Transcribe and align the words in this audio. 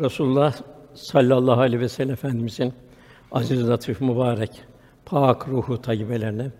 Resulullah 0.00 0.54
sallallahu 0.94 1.60
aleyhi 1.60 1.80
ve 1.80 1.88
sellem 1.88 2.12
Efendimizin 2.12 2.72
aziz, 3.32 3.68
latif, 3.68 4.00
mübarek, 4.00 4.50
pak 5.06 5.48
ruhu 5.48 5.82
tayyibelerine, 5.82 6.50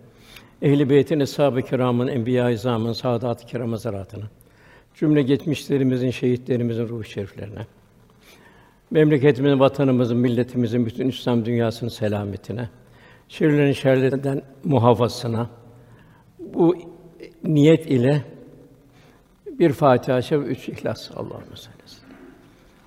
ehl-i 0.61 0.89
beytin, 0.89 1.19
eshab-ı 1.19 1.61
kiramın, 1.61 2.07
enbiya-i 2.07 2.53
izamın, 2.53 2.93
saadat-ı 2.93 3.45
kiram 3.45 3.71
hazaratına, 3.71 4.23
cümle 4.95 5.21
geçmişlerimizin, 5.21 6.11
şehitlerimizin 6.11 6.87
ruh 6.87 7.03
şeriflerine, 7.03 7.65
memleketimizin, 8.91 9.59
vatanımızın, 9.59 10.17
milletimizin, 10.17 10.85
bütün 10.85 11.09
İslam 11.09 11.45
dünyasının 11.45 11.89
selametine, 11.89 12.69
şerlerin 13.27 13.73
şerlerinden 13.73 14.41
muhafazasına, 14.63 15.49
bu 16.39 16.75
niyet 17.43 17.85
ile 17.85 18.23
bir 19.59 19.73
Fatiha, 19.73 20.21
şef, 20.21 20.47
üç 20.47 20.69
İhlas. 20.69 21.11
Allahümme 21.15 21.55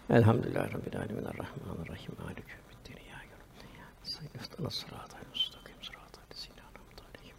salli 0.08 0.18
Elhamdülillah 0.18 0.74
Rabbil 0.74 0.98
alemin. 0.98 1.24
Errahmanirrahim. 1.24 2.12
Maliki 2.24 2.42
yevmiddin. 2.50 3.10
Ya 3.10 3.18
Rabbi. 3.18 3.66
Sayyidina 4.02 4.70
sıratal 4.70 5.18
mustakim. 5.30 5.74
Sıratal 5.82 6.22
lezîne 6.32 6.60
en'amte 6.60 7.02
aleyhim. 7.18 7.36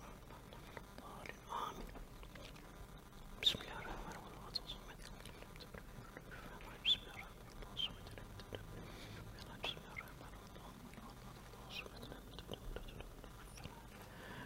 Dâlin. 0.99 1.39
Amin. 1.51 1.85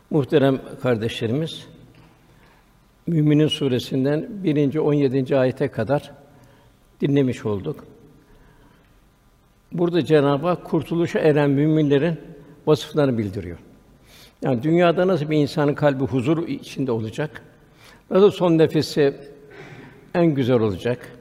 Muhterem 0.09 0.79
kardeşlerimiz, 0.81 1.67
Müminin 3.07 3.47
suresinden 3.47 4.43
1. 4.43 4.75
17. 4.77 5.37
ayete 5.37 5.67
kadar 5.67 6.11
dinlemiş 7.01 7.45
olduk. 7.45 7.85
Burada 9.71 10.05
Cenab-ı 10.05 10.47
Hak 10.47 10.65
kurtuluşa 10.65 11.19
eren 11.19 11.49
müminlerin 11.49 12.19
vasıflarını 12.67 13.17
bildiriyor. 13.17 13.57
Yani 14.41 14.63
dünyada 14.63 15.07
nasıl 15.07 15.29
bir 15.29 15.37
insanın 15.37 15.73
kalbi 15.73 16.03
huzur 16.03 16.47
içinde 16.47 16.91
olacak? 16.91 17.41
Nasıl 18.09 18.31
son 18.31 18.57
nefesi 18.57 19.13
en 20.13 20.25
güzel 20.25 20.59
olacak? 20.59 21.11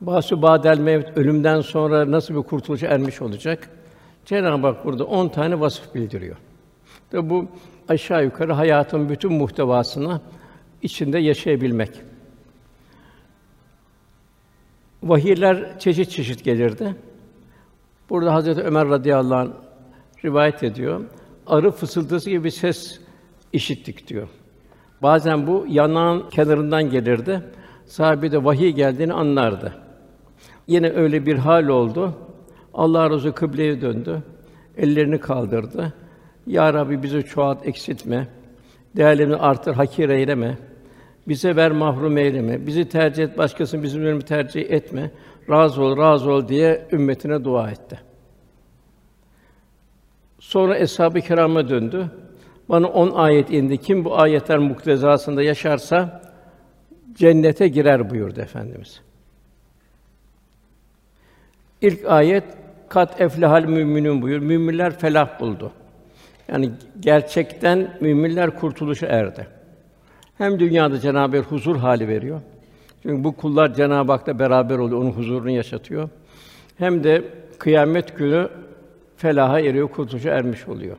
Basu 0.00 0.42
badel 0.42 0.78
mevt 0.78 1.18
ölümden 1.18 1.60
sonra 1.60 2.10
nasıl 2.10 2.34
bir 2.34 2.42
kurtuluşa 2.42 2.86
ermiş 2.86 3.22
olacak? 3.22 3.70
Cenab-ı 4.24 4.66
Hak 4.66 4.84
burada 4.84 5.04
on 5.04 5.28
tane 5.28 5.60
vasıf 5.60 5.94
bildiriyor. 5.94 6.36
Ve 7.12 7.30
bu 7.30 7.48
aşağı 7.88 8.24
yukarı 8.24 8.52
hayatın 8.52 9.08
bütün 9.08 9.32
muhtevasını 9.32 10.20
içinde 10.82 11.18
yaşayabilmek. 11.18 11.90
Vahiyler 15.02 15.78
çeşit 15.78 16.10
çeşit 16.10 16.44
gelirdi. 16.44 16.94
Burada 18.10 18.34
Hazreti 18.34 18.60
Ömer 18.60 18.88
radıyallahu 18.88 19.38
anh 19.38 19.50
rivayet 20.24 20.62
ediyor. 20.62 21.00
Arı 21.46 21.70
fısıltısı 21.70 22.30
gibi 22.30 22.44
bir 22.44 22.50
ses 22.50 23.00
işittik 23.52 24.08
diyor. 24.08 24.28
Bazen 25.02 25.46
bu 25.46 25.66
yanağın 25.68 26.30
kenarından 26.30 26.90
gelirdi. 26.90 27.40
Sahibi 27.86 28.32
de 28.32 28.44
vahiy 28.44 28.70
geldiğini 28.70 29.12
anlardı. 29.12 29.74
Yine 30.66 30.90
öyle 30.90 31.26
bir 31.26 31.36
hal 31.36 31.68
oldu. 31.68 32.14
Allah 32.74 33.10
razı 33.10 33.32
kıbleye 33.32 33.80
döndü. 33.80 34.22
Ellerini 34.76 35.20
kaldırdı. 35.20 35.92
Ya 36.46 36.74
Rabbi 36.74 37.02
bizi 37.02 37.22
çoğalt, 37.22 37.66
eksiltme. 37.66 38.28
Değerlerini 38.96 39.36
artır, 39.36 39.74
hakir 39.74 40.08
eyleme. 40.08 40.58
Bize 41.28 41.56
ver 41.56 41.72
mahrum 41.72 42.18
eyleme. 42.18 42.66
Bizi 42.66 42.88
tercih 42.88 43.24
et, 43.24 43.38
başkasını 43.38 43.82
bizim 43.82 44.04
yerimizi 44.04 44.26
tercih 44.26 44.70
etme. 44.70 45.10
Razı 45.50 45.82
ol, 45.82 45.96
razı 45.96 46.30
ol 46.30 46.48
diye 46.48 46.86
ümmetine 46.92 47.44
dua 47.44 47.70
etti. 47.70 48.00
Sonra 50.38 50.78
eshab-ı 50.78 51.20
kirama 51.20 51.68
döndü. 51.68 52.10
Bana 52.68 52.86
on 52.88 53.10
ayet 53.10 53.50
indi. 53.50 53.78
Kim 53.78 54.04
bu 54.04 54.20
ayetler 54.20 54.58
muktezasında 54.58 55.42
yaşarsa 55.42 56.22
cennete 57.14 57.68
girer 57.68 58.10
buyurdu 58.10 58.40
efendimiz. 58.40 59.00
İlk 61.80 62.06
ayet 62.06 62.44
kat 62.88 63.20
eflehal 63.20 63.64
müminun 63.64 64.22
buyur. 64.22 64.38
Müminler 64.38 64.98
felah 64.98 65.40
buldu. 65.40 65.72
Yani 66.48 66.70
gerçekten 67.00 67.96
müminler 68.00 68.58
kurtuluşa 68.58 69.06
erdi. 69.06 69.46
Hem 70.38 70.58
dünyada 70.58 71.00
Cenab-ı 71.00 71.36
Hak 71.36 71.46
huzur 71.46 71.76
hali 71.76 72.08
veriyor. 72.08 72.40
Çünkü 73.02 73.24
bu 73.24 73.36
kullar 73.36 73.74
Cenab-ı 73.74 74.12
Hak'la 74.12 74.38
beraber 74.38 74.78
oluyor, 74.78 75.00
onun 75.00 75.10
huzurunu 75.10 75.50
yaşatıyor. 75.50 76.08
Hem 76.78 77.04
de 77.04 77.24
kıyamet 77.58 78.16
günü 78.16 78.48
felaha 79.16 79.60
eriyor, 79.60 79.88
kurtuluşa 79.88 80.30
ermiş 80.30 80.68
oluyor. 80.68 80.96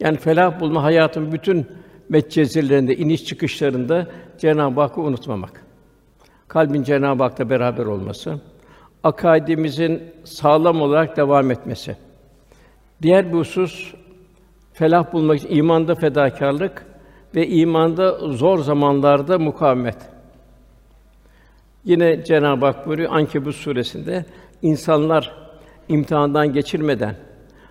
Yani 0.00 0.16
felah 0.16 0.60
bulma 0.60 0.82
hayatın 0.82 1.32
bütün 1.32 1.66
metcezirlerinde, 2.08 2.96
iniş 2.96 3.24
çıkışlarında 3.24 4.06
Cenab-ı 4.38 4.80
Hakk'ı 4.80 5.00
unutmamak. 5.00 5.64
Kalbin 6.48 6.82
Cenab-ı 6.82 7.22
Hak'la 7.22 7.50
beraber 7.50 7.86
olması, 7.86 8.40
akaidimizin 9.02 10.02
sağlam 10.24 10.82
olarak 10.82 11.16
devam 11.16 11.50
etmesi. 11.50 11.96
Diğer 13.02 13.32
bir 13.32 13.38
husus 13.38 13.94
felah 14.72 15.12
bulmak 15.12 15.38
için 15.38 15.56
imanda 15.56 15.94
fedakarlık 15.94 16.86
ve 17.34 17.48
imanda 17.48 18.18
zor 18.18 18.58
zamanlarda 18.58 19.38
mukavemet. 19.38 20.13
Yine 21.84 22.24
Cenab-ı 22.24 22.66
Hak 22.66 22.86
buyuruyor 22.86 23.12
Ankebut 23.12 23.54
suresinde 23.54 24.24
insanlar 24.62 25.34
imtihandan 25.88 26.52
geçirmeden 26.52 27.16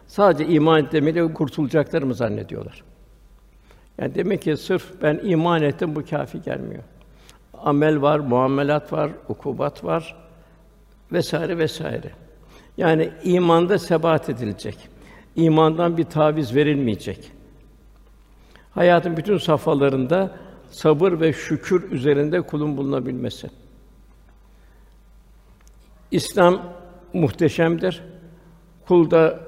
sadece 0.08 0.54
iman 0.54 0.84
etmeyle 0.86 1.34
kurtulacaklarını 1.34 2.08
mı 2.08 2.16
zannediyorlar? 2.16 2.84
Yani 3.98 4.16
demek 4.16 4.42
ki 4.42 4.58
sırf 4.58 5.02
ben 5.02 5.20
iman 5.24 5.62
ettim 5.62 5.96
bu 5.96 6.06
kafi 6.06 6.42
gelmiyor. 6.42 6.84
Amel 7.54 8.02
var, 8.02 8.20
muamelat 8.20 8.94
var, 8.94 9.12
ukubat 9.30 9.84
var 9.84 10.16
vesaire 11.12 11.58
vesaire. 11.58 12.12
Yani 12.78 13.10
imanda 13.24 13.80
sebat 13.80 14.30
edilecek. 14.30 14.78
İmandan 15.36 15.98
bir 15.98 16.04
taviz 16.04 16.56
verilmeyecek. 16.56 17.32
Hayatın 18.72 19.18
bütün 19.18 19.38
safhalarında 19.38 20.32
sabır 20.72 21.20
ve 21.20 21.34
şükür 21.34 21.92
üzerinde 21.92 22.42
kulun 22.42 22.78
bulunabilmesi. 22.78 23.50
İslam 26.14 26.62
muhteşemdir. 27.14 28.04
Kul 28.88 29.12
da 29.12 29.40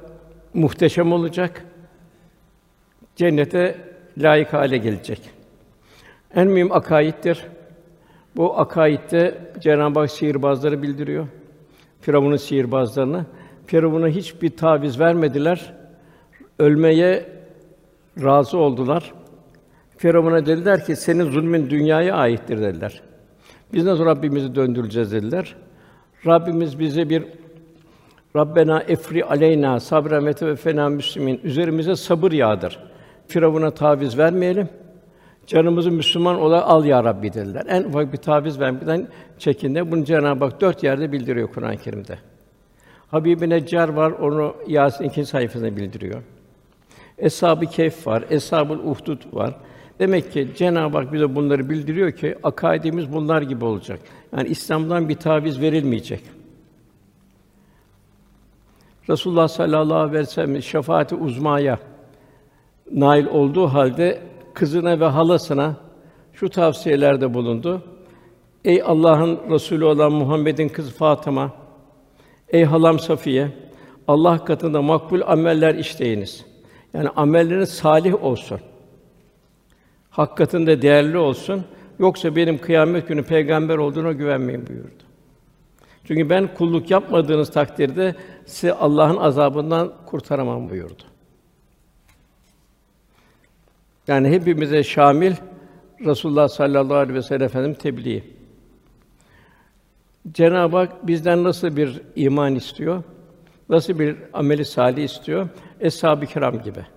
muhteşem 0.53 1.14
olacak. 1.14 1.66
Cennete 3.16 3.78
layık 4.18 4.53
hale 4.53 4.78
gelecek. 4.78 5.22
En 6.36 6.48
mühim 6.48 6.72
akaiddir. 6.72 7.46
Bu 8.36 8.59
akaidde 8.59 9.38
Cenab-ı 9.59 10.00
Hak 10.00 10.12
sihirbazları 10.12 10.81
bildiriyor. 10.81 11.28
Firavun'un 12.02 12.38
sihirbazlarını. 12.38 13.25
Firavun'a 13.66 14.08
hiçbir 14.08 14.58
taviz 14.58 15.00
vermediler. 15.00 15.74
Ölmeye 16.59 17.25
razı 18.24 18.58
oldular. 18.58 19.14
Firavun'a 19.98 20.46
dediler 20.46 20.86
ki 20.86 20.96
senin 20.96 21.31
zulmün 21.31 21.70
dünyaya 21.70 22.16
aittir 22.16 22.62
dediler. 22.62 23.02
Biz 23.74 23.86
nasıl 23.86 24.06
Rabbimizi 24.06 24.56
döndüreceğiz 24.56 25.12
dediler. 25.12 25.56
Rabbimiz 26.25 26.80
bize 26.80 27.09
bir 27.09 27.24
Rabbena 28.36 28.80
efri 28.80 29.25
aleyna 29.25 29.80
sabren 29.80 30.25
ve 30.25 30.56
fena 30.56 30.89
müslimin 30.89 31.39
üzerimize 31.44 31.95
sabır 31.95 32.31
yağdır. 32.31 32.80
Firavun'a 33.27 33.72
taviz 33.72 34.18
vermeyelim. 34.18 34.69
Canımızı 35.48 35.92
Müslüman 35.92 36.39
olarak 36.39 36.63
al 36.68 36.86
ya 36.86 37.04
Rabbi 37.04 37.33
dediler. 37.33 37.63
En 37.68 37.83
ufak 37.83 38.13
bir 38.13 38.18
taviz 38.18 38.60
vermeden 38.60 39.07
çekindi. 39.39 39.92
Bunu 39.92 40.06
Cenab-ı 40.06 40.45
Hak 40.45 40.62
dört 40.62 40.83
yerde 40.83 41.12
bildiriyor 41.12 41.48
Kur'an-ı 41.48 41.77
Kerim'de. 41.77 42.18
Habib-i 43.12 43.50
Neccar 43.50 43.89
var, 43.89 44.12
onu 44.12 44.56
Yasin 44.68 45.04
ikinci 45.04 45.30
sayfasında 45.30 45.77
bildiriyor. 45.77 46.22
Eshab-ı 47.18 47.66
Kehf 47.66 48.07
var, 48.07 48.24
Eshab-ül 48.30 48.80
Uhdud 48.92 49.22
var. 49.33 49.56
Demek 50.00 50.31
ki 50.31 50.47
Cenab-ı 50.57 50.97
Hak 50.97 51.13
bize 51.13 51.36
bunları 51.36 51.69
bildiriyor 51.69 52.12
ki 52.12 52.36
akaidimiz 52.44 53.13
bunlar 53.13 53.42
gibi 53.42 53.65
olacak. 53.65 54.00
Yani 54.38 54.47
İslam'dan 54.50 55.09
bir 55.09 55.15
taviz 55.15 55.62
verilmeyecek. 55.62 56.21
Resulullah 59.09 59.47
sallallahu 59.47 59.97
aleyhi 59.97 60.13
ve 60.13 60.25
sellem 60.25 60.62
şefaati 60.62 61.15
uzmaya 61.15 61.80
nail 62.92 63.25
olduğu 63.25 63.68
halde 63.68 64.21
kızına 64.53 65.00
ve 65.00 65.06
halasına 65.06 65.75
şu 66.33 66.50
tavsiyelerde 66.50 67.33
bulundu. 67.33 67.81
Ey 68.65 68.81
Allah'ın 68.86 69.39
Resulü 69.50 69.86
olan 69.86 70.12
Muhammed'in 70.12 70.69
kızı 70.69 70.91
Fatıma, 70.91 71.51
ey 72.50 72.63
halam 72.63 73.00
Safiye, 73.00 73.51
Allah 74.07 74.45
katında 74.45 74.81
makbul 74.81 75.21
ameller 75.21 75.75
işleyiniz. 75.75 76.45
Yani 76.94 77.09
amelleriniz 77.09 77.69
salih 77.69 78.24
olsun. 78.24 78.59
Hak 80.15 80.38
katında 80.38 80.81
değerli 80.81 81.17
olsun. 81.17 81.65
Yoksa 82.00 82.35
benim 82.35 82.57
kıyamet 82.57 83.07
günü 83.07 83.23
peygamber 83.23 83.77
olduğuna 83.77 84.12
güvenmeyin 84.12 84.67
buyurdu. 84.67 85.03
Çünkü 86.03 86.29
ben 86.29 86.53
kulluk 86.53 86.91
yapmadığınız 86.91 87.51
takdirde 87.51 88.15
sizi 88.45 88.73
Allah'ın 88.73 89.17
azabından 89.17 89.94
kurtaramam 90.06 90.69
buyurdu. 90.69 91.03
Yani 94.07 94.29
hepimize 94.29 94.83
şamil 94.83 95.33
Resulullah 96.06 96.47
sallallahu 96.47 96.97
aleyhi 96.97 97.17
ve 97.17 97.21
sellem 97.21 97.44
Efendim 97.44 97.73
tebliği. 97.73 98.23
Cenab-ı 100.31 100.77
Hak 100.77 101.07
bizden 101.07 101.44
nasıl 101.44 101.75
bir 101.75 102.01
iman 102.15 102.56
istiyor? 102.56 103.03
Nasıl 103.69 104.00
bir 104.00 104.17
ameli 104.33 104.65
salih 104.65 105.03
istiyor? 105.03 105.50
Eshab-ı 105.79 106.25
kiram 106.25 106.62
gibi. 106.62 106.94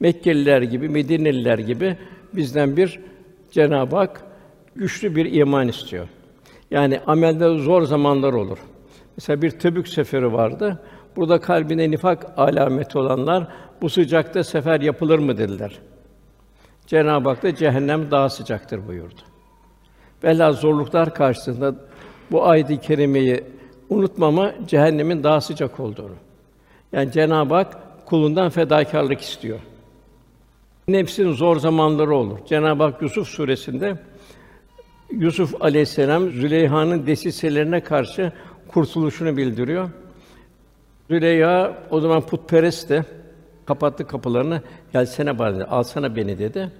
Mekkeliler 0.00 0.62
gibi, 0.62 0.88
Medineliler 0.88 1.58
gibi 1.58 1.96
bizden 2.34 2.76
bir 2.76 3.00
Cenab-ı 3.50 3.96
Hak 3.96 4.22
güçlü 4.76 5.16
bir 5.16 5.32
iman 5.32 5.68
istiyor. 5.68 6.08
Yani 6.70 7.00
amelde 7.06 7.58
zor 7.58 7.82
zamanlar 7.82 8.32
olur. 8.32 8.58
Mesela 9.16 9.42
bir 9.42 9.50
Tebük 9.50 9.88
seferi 9.88 10.32
vardı. 10.32 10.82
Burada 11.16 11.40
kalbine 11.40 11.90
nifak 11.90 12.38
alameti 12.38 12.98
olanlar 12.98 13.48
bu 13.82 13.90
sıcakta 13.90 14.44
sefer 14.44 14.80
yapılır 14.80 15.18
mı 15.18 15.38
dediler. 15.38 15.78
Cenab-ı 16.86 17.28
Hak 17.28 17.42
da 17.42 17.54
cehennem 17.54 18.10
daha 18.10 18.28
sıcaktır 18.28 18.88
buyurdu. 18.88 19.20
Bela 20.22 20.52
zorluklar 20.52 21.14
karşısında 21.14 21.74
bu 22.30 22.46
ayet-i 22.46 22.80
kerimeyi 22.80 23.44
unutmama 23.88 24.52
cehennemin 24.66 25.22
daha 25.22 25.40
sıcak 25.40 25.80
olduğunu. 25.80 26.14
Yani 26.92 27.12
Cenab-ı 27.12 27.54
Hak 27.54 27.76
kulundan 28.06 28.50
fedakarlık 28.50 29.20
istiyor. 29.20 29.58
Nefsin 30.88 31.32
zor 31.32 31.56
zamanları 31.56 32.14
olur. 32.14 32.38
Cenab-ı 32.46 32.82
Hak 32.82 33.02
Yusuf 33.02 33.28
suresinde 33.28 33.98
Yusuf 35.10 35.62
aleyhisselam 35.62 36.30
Züleyha'nın 36.30 37.06
desiselerine 37.06 37.80
karşı 37.80 38.32
kurtuluşunu 38.68 39.36
bildiriyor. 39.36 39.90
Züleyha 41.10 41.78
o 41.90 42.00
zaman 42.00 42.20
putperest 42.20 42.88
de 42.88 43.04
kapattı 43.66 44.06
kapılarını. 44.06 44.62
Gelsene 44.92 45.38
bari, 45.38 45.64
alsana 45.64 46.16
beni 46.16 46.38
dedi. 46.38 46.72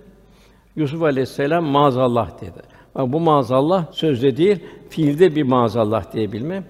Yusuf 0.77 1.03
aleyhisselam 1.03 1.65
maazallah 1.65 2.41
dedi. 2.41 2.63
Bak 2.95 3.13
bu 3.13 3.21
maazallah 3.21 3.93
sözde 3.93 4.37
değil, 4.37 4.65
fiilde 4.91 5.37
bir 5.37 5.43
maazallah 5.43 6.13
diyebilme. 6.13 6.63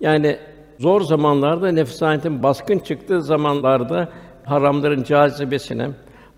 Yani 0.00 0.38
zor 0.78 1.00
zamanlarda 1.00 1.72
nefsaniyetin 1.72 2.42
baskın 2.42 2.78
çıktığı 2.78 3.22
zamanlarda 3.22 4.08
haramların 4.44 5.02
cazibesine, 5.02 5.90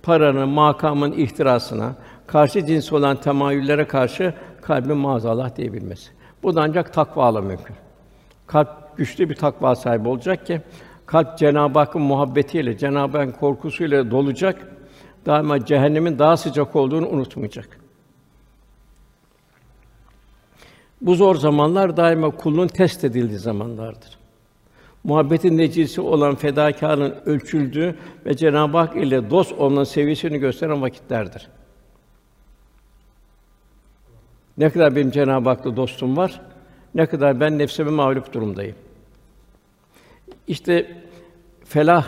paranın, 0.06 0.48
makamın 0.48 1.12
ihtirasına, 1.12 1.94
karşı 2.26 2.66
cins 2.66 2.92
olan 2.92 3.16
temayüllere 3.16 3.86
karşı 3.86 4.34
kalbin 4.62 4.96
maazallah 4.96 5.56
diyebilmesi. 5.56 6.10
Bu 6.42 6.56
da 6.56 6.62
ancak 6.62 6.92
takvayla 6.92 7.40
mümkün. 7.40 7.76
Kalp 8.46 8.96
güçlü 8.96 9.30
bir 9.30 9.34
takva 9.34 9.76
sahibi 9.76 10.08
olacak 10.08 10.46
ki 10.46 10.60
kalp 11.06 11.38
Cenab-ı 11.38 11.78
Hakk'ın 11.78 12.02
muhabbetiyle, 12.02 12.78
Cenab-ı 12.78 13.18
Hakk'ın 13.18 13.32
korkusuyla 13.32 14.10
dolacak. 14.10 14.72
Daima 15.26 15.64
cehennemin 15.64 16.18
daha 16.18 16.36
sıcak 16.36 16.76
olduğunu 16.76 17.08
unutmayacak. 17.08 17.80
Bu 21.00 21.14
zor 21.14 21.34
zamanlar 21.34 21.96
daima 21.96 22.30
kulun 22.30 22.66
test 22.66 23.04
edildiği 23.04 23.38
zamanlardır. 23.38 24.15
Muhabbetin 25.06 25.58
necisi 25.58 26.00
olan 26.00 26.34
fedakarın 26.34 27.14
ölçüldüğü 27.26 27.96
ve 28.26 28.36
Cenab-ı 28.36 28.76
Hak 28.76 28.96
ile 28.96 29.30
dost 29.30 29.52
olmanın 29.52 29.84
seviyesini 29.84 30.38
gösteren 30.38 30.82
vakitlerdir. 30.82 31.48
Ne 34.58 34.70
kadar 34.70 34.96
benim 34.96 35.10
Cenab-ı 35.10 35.48
Hak'la 35.48 35.76
dostum 35.76 36.16
var, 36.16 36.40
ne 36.94 37.06
kadar 37.06 37.40
ben 37.40 37.58
nefsime 37.58 37.90
mağlup 37.90 38.32
durumdayım. 38.32 38.74
İşte 40.48 41.02
felah 41.64 42.06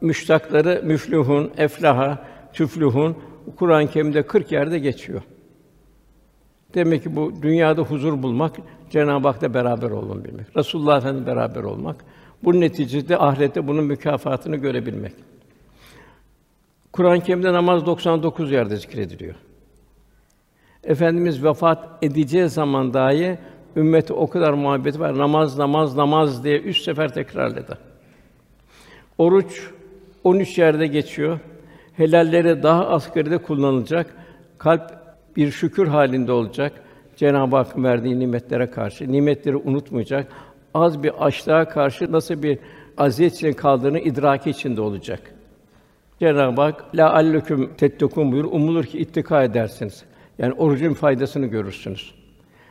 müştakları 0.00 0.82
müflühun, 0.84 1.50
eflaha, 1.56 2.24
tüflühun 2.52 3.16
Kur'an-ı 3.56 3.90
Kerim'de 3.90 4.26
40 4.26 4.52
yerde 4.52 4.78
geçiyor. 4.78 5.22
Demek 6.74 7.02
ki 7.02 7.16
bu 7.16 7.42
dünyada 7.42 7.82
huzur 7.82 8.22
bulmak, 8.22 8.56
Cenab-ı 8.90 9.28
Hak'la 9.28 9.54
beraber 9.54 9.90
olmak 9.90 10.24
bilmek. 10.24 10.56
Resulullah 10.56 10.98
Efendimiz 10.98 11.26
beraber 11.26 11.62
olmak. 11.62 12.04
Bu 12.44 12.60
neticede 12.60 13.18
ahirette 13.18 13.66
bunun 13.66 13.84
mükafatını 13.84 14.56
görebilmek. 14.56 15.12
Kur'an-ı 16.92 17.20
Kerim'de 17.20 17.52
namaz 17.52 17.86
99 17.86 18.52
yerde 18.52 18.76
zikrediliyor. 18.76 19.34
Efendimiz 20.84 21.44
vefat 21.44 21.88
edeceği 22.02 22.48
zaman 22.48 22.94
dahi 22.94 23.38
ümmeti 23.76 24.12
o 24.12 24.30
kadar 24.30 24.52
muhabbeti 24.52 25.00
var. 25.00 25.18
Namaz, 25.18 25.58
namaz, 25.58 25.96
namaz 25.96 26.44
diye 26.44 26.58
üç 26.58 26.80
sefer 26.80 27.14
tekrarladı. 27.14 27.78
Oruç 29.18 29.70
13 30.24 30.58
yerde 30.58 30.86
geçiyor. 30.86 31.38
Helalleri 31.96 32.62
daha 32.62 32.88
asgaride 32.88 33.38
kullanılacak. 33.38 34.16
Kalp 34.58 34.82
bir 35.36 35.50
şükür 35.50 35.86
halinde 35.86 36.32
olacak. 36.32 36.72
Cenab-ı 37.16 37.56
Hakk'ın 37.56 37.84
verdiği 37.84 38.18
nimetlere 38.18 38.70
karşı 38.70 39.12
nimetleri 39.12 39.56
unutmayacak. 39.56 40.32
Az 40.74 41.02
bir 41.02 41.26
açlığa 41.26 41.68
karşı 41.68 42.12
nasıl 42.12 42.42
bir 42.42 42.58
aziyet 42.98 43.56
kaldığını 43.56 43.98
idraki 43.98 44.50
içinde 44.50 44.80
olacak. 44.80 45.34
Cenab-ı 46.20 46.60
Hak 46.60 46.96
la 46.96 47.14
alleküm 47.14 47.74
tettekûn 47.74 48.32
buyur. 48.32 48.44
Umulur 48.44 48.84
ki 48.84 48.98
ittika 48.98 49.42
edersiniz. 49.42 50.04
Yani 50.38 50.52
orucun 50.52 50.94
faydasını 50.94 51.46
görürsünüz. 51.46 52.14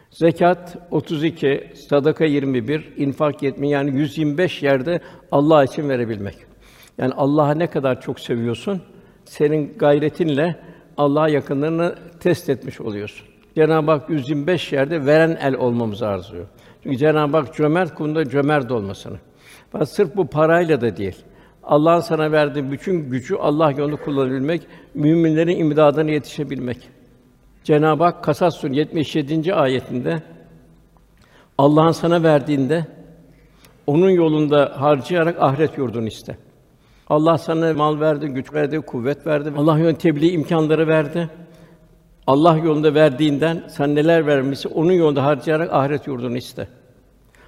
Zekat 0.10 0.78
32, 0.92 1.72
sadaka 1.90 2.26
21, 2.26 2.94
infak 2.98 3.44
70 3.44 3.70
yani 3.70 4.00
125 4.00 4.64
yerde 4.64 5.02
Allah 5.32 5.64
için 5.64 5.90
verebilmek. 5.90 6.36
Yani 6.98 7.14
Allah'a 7.14 7.54
ne 7.54 7.68
kadar 7.68 8.02
çok 8.02 8.20
seviyorsun, 8.20 8.82
senin 9.26 9.78
gayretinle 9.78 10.56
Allah'a 10.98 11.30
yakınlığını 11.30 11.96
test 12.20 12.50
etmiş 12.50 12.82
oluyorsun. 12.82 13.28
Cenab-ı 13.56 13.92
Hak 13.92 14.10
125 14.10 14.74
yerde 14.74 15.06
veren 15.06 15.38
el 15.42 15.56
olmamızı 15.56 16.08
arzuyor. 16.08 16.46
Çünkü 16.84 16.98
Cenab-ı 16.98 17.38
Hak 17.38 17.56
cömert 17.56 17.96
kulunda 17.96 18.30
cömert 18.30 18.72
olmasını. 18.72 19.18
Fakat 19.72 19.90
sırf 19.90 20.16
bu 20.16 20.28
parayla 20.28 20.82
da 20.82 20.98
değil. 20.98 21.16
Allah'ın 21.64 22.00
sana 22.00 22.32
verdiği 22.32 22.72
bütün 22.72 23.10
gücü 23.10 23.36
Allah 23.36 23.72
yolunda 23.72 23.96
kullanabilmek, 23.96 24.62
müminlerin 24.94 25.60
imdadına 25.60 26.12
yetişebilmek. 26.12 26.78
Cenab-ı 27.64 28.04
Hak 28.04 28.24
Kasas 28.24 28.56
Suresi 28.56 28.80
77. 28.80 29.54
ayetinde 29.54 30.22
Allah'ın 31.58 31.92
sana 31.92 32.24
verdiğinde 32.24 32.86
onun 33.88 34.10
yolunda 34.10 34.74
harcayarak 34.76 35.42
ahiret 35.42 35.78
yurdunu 35.78 36.08
iste. 36.08 36.38
Allah 37.08 37.38
sana 37.38 37.74
mal 37.74 38.00
verdi, 38.00 38.28
güç 38.28 38.54
verdi, 38.54 38.82
kuvvet 38.82 39.28
verdi. 39.28 39.54
Allah 39.58 39.80
yolunda 39.80 39.98
tebliğ 39.98 40.32
imkanları 40.32 40.88
verdi. 40.88 41.30
Allah 42.28 42.58
yolunda 42.58 42.94
verdiğinden 42.94 43.64
sen 43.68 43.96
neler 43.96 44.28
vermişse 44.28 44.70
onun 44.70 44.92
yolunda 44.92 45.24
harcayarak 45.24 45.74
ahiret 45.74 46.08
yurdunu 46.08 46.38
iste. 46.38 46.68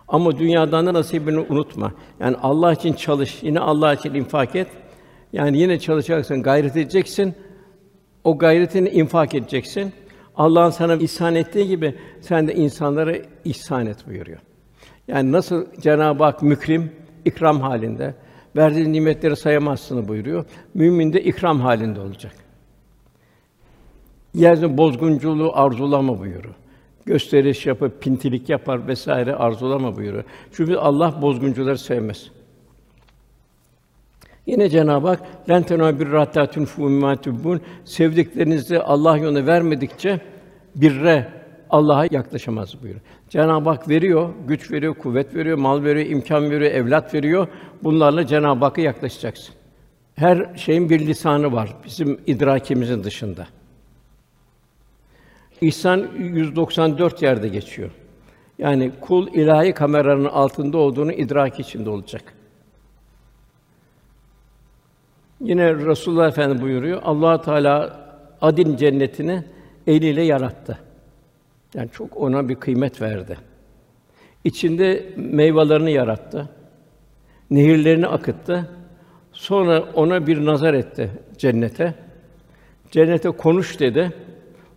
Ama 0.08 0.38
dünyadan 0.38 0.86
da 0.86 0.94
nasibini 0.94 1.40
unutma. 1.40 1.94
Yani 2.20 2.38
Allah 2.42 2.74
için 2.74 2.94
çalış, 2.94 3.44
yine 3.44 3.60
Allah 3.60 3.94
için 3.94 4.14
infak 4.14 4.56
et. 4.56 4.68
Yani 5.34 5.58
yine 5.58 5.80
çalışacaksın, 5.80 6.44
gayret 6.44 6.78
edeceksin. 6.78 7.36
O 8.24 8.38
gayretini 8.38 8.90
infak 8.90 9.36
edeceksin. 9.36 9.94
Allah'ın 10.36 10.70
sana 10.70 10.96
ihsan 10.96 11.36
ettiği 11.36 11.68
gibi 11.68 11.96
sen 12.22 12.48
de 12.48 12.56
insanlara 12.56 13.16
ihsan 13.46 13.86
et 13.86 14.08
buyuruyor. 14.08 14.40
Yani 15.08 15.32
nasıl 15.32 15.66
Cenab-ı 15.82 16.24
Hak 16.24 16.42
mükrim, 16.42 16.92
ikram 17.26 17.62
halinde, 17.62 18.16
verdiği 18.56 18.94
nimetleri 18.94 19.36
sayamazsın 19.36 20.08
buyuruyor. 20.08 20.46
Mümin 20.74 21.14
de 21.14 21.24
ikram 21.24 21.60
halinde 21.60 22.00
olacak. 22.00 22.45
Yeryüzünde 24.36 24.78
bozgunculuğu 24.78 25.52
arzulama 25.56 26.20
buyuruyor. 26.20 26.56
Gösteriş 27.06 27.66
yapıp 27.66 28.02
pintilik 28.02 28.50
yapar 28.50 28.88
vesaire 28.88 29.36
arzulama 29.36 29.96
buyuruyor. 29.96 30.24
Çünkü 30.52 30.76
Allah 30.76 31.22
bozguncuları 31.22 31.78
sevmez. 31.78 32.32
Yine 34.46 34.70
Cenab-ı 34.70 35.08
Hak 35.08 35.20
"Len 35.50 35.64
tenâ 35.64 36.00
bir 36.00 36.08
hattâ 36.08 36.44
tunfû 36.44 37.60
sevdiklerinizi 37.86 38.80
Allah 38.80 39.18
yoluna 39.18 39.46
vermedikçe 39.46 40.20
birre 40.76 41.28
Allah'a 41.70 42.06
yaklaşamaz 42.12 42.82
buyuruyor. 42.82 43.02
Cenab-ı 43.30 43.70
Hak 43.70 43.90
veriyor, 43.90 44.30
güç 44.48 44.72
veriyor, 44.72 44.94
kuvvet 44.94 45.36
veriyor, 45.36 45.58
mal 45.58 45.84
veriyor, 45.84 46.10
imkan 46.10 46.52
veriyor, 46.52 46.72
evlat 46.72 47.14
veriyor. 47.14 47.48
Bunlarla 47.84 48.28
Cenab-ı 48.28 48.66
Hakk'a 48.66 48.82
yaklaşacaksın. 48.82 49.56
Her 50.16 50.56
şeyin 50.56 50.90
bir 50.90 51.00
lisanı 51.00 51.54
var 51.54 51.76
bizim 51.86 52.20
idrakimizin 52.28 53.04
dışında. 53.04 53.48
İhsan 55.66 56.08
194 56.18 57.22
yerde 57.22 57.48
geçiyor. 57.48 57.92
Yani 58.60 58.92
kul 59.02 59.28
ilahi 59.34 59.74
kameranın 59.74 60.26
altında 60.26 60.78
olduğunu 60.78 61.12
idrak 61.12 61.60
içinde 61.60 61.90
olacak. 61.90 62.34
Yine 65.42 65.76
Resulullah 65.76 66.28
Efendimiz 66.28 66.62
buyuruyor. 66.62 67.02
Allah 67.06 67.42
Teala 67.42 68.00
Adin 68.42 68.76
cennetini 68.76 69.44
eliyle 69.88 70.22
yarattı. 70.22 70.80
Yani 71.74 71.90
çok 71.92 72.18
ona 72.18 72.50
bir 72.50 72.56
kıymet 72.56 73.02
verdi. 73.02 73.38
İçinde 74.44 75.14
meyvelerini 75.16 75.92
yarattı. 75.92 76.50
Nehirlerini 77.50 78.08
akıttı. 78.08 78.70
Sonra 79.34 79.84
ona 79.94 80.28
bir 80.28 80.46
nazar 80.46 80.74
etti 80.74 81.12
cennete. 81.38 81.94
Cennete 82.92 83.30
konuş 83.30 83.80
dedi. 83.80 84.12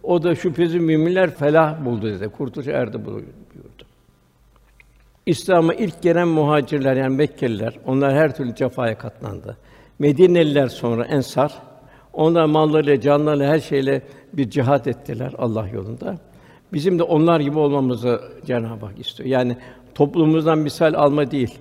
O 0.09 0.23
da 0.23 0.35
şüphesiz 0.35 0.75
müminler 0.75 1.31
felah 1.31 1.85
buldu 1.85 2.07
dedi. 2.07 2.29
Kurtuluş 2.29 2.67
erdi 2.67 3.05
buyurdu. 3.05 3.27
İslam'a 5.27 5.75
ilk 5.75 6.03
gelen 6.03 6.29
muhacirler 6.29 6.97
yani 6.97 7.17
Mekkeliler, 7.17 7.79
onlar 7.87 8.15
her 8.15 8.37
türlü 8.37 8.55
cefaya 8.55 8.99
katlandı. 8.99 9.57
Medineliler 9.99 10.69
sonra 10.69 11.05
ensar, 11.05 11.55
onlar 12.12 12.45
mallarıyla, 12.45 13.00
canlarıyla, 13.00 13.49
her 13.49 13.61
şeyle 13.61 14.03
bir 14.33 14.50
cihat 14.50 14.87
ettiler 14.87 15.33
Allah 15.38 15.69
yolunda. 15.69 16.19
Bizim 16.73 16.99
de 16.99 17.03
onlar 17.03 17.41
gibi 17.41 17.59
olmamızı 17.59 18.21
Cenab-ı 18.47 18.87
Hak 18.87 18.99
istiyor. 18.99 19.29
Yani 19.29 19.57
toplumumuzdan 19.95 20.59
misal 20.59 20.95
alma 20.95 21.31
değil. 21.31 21.59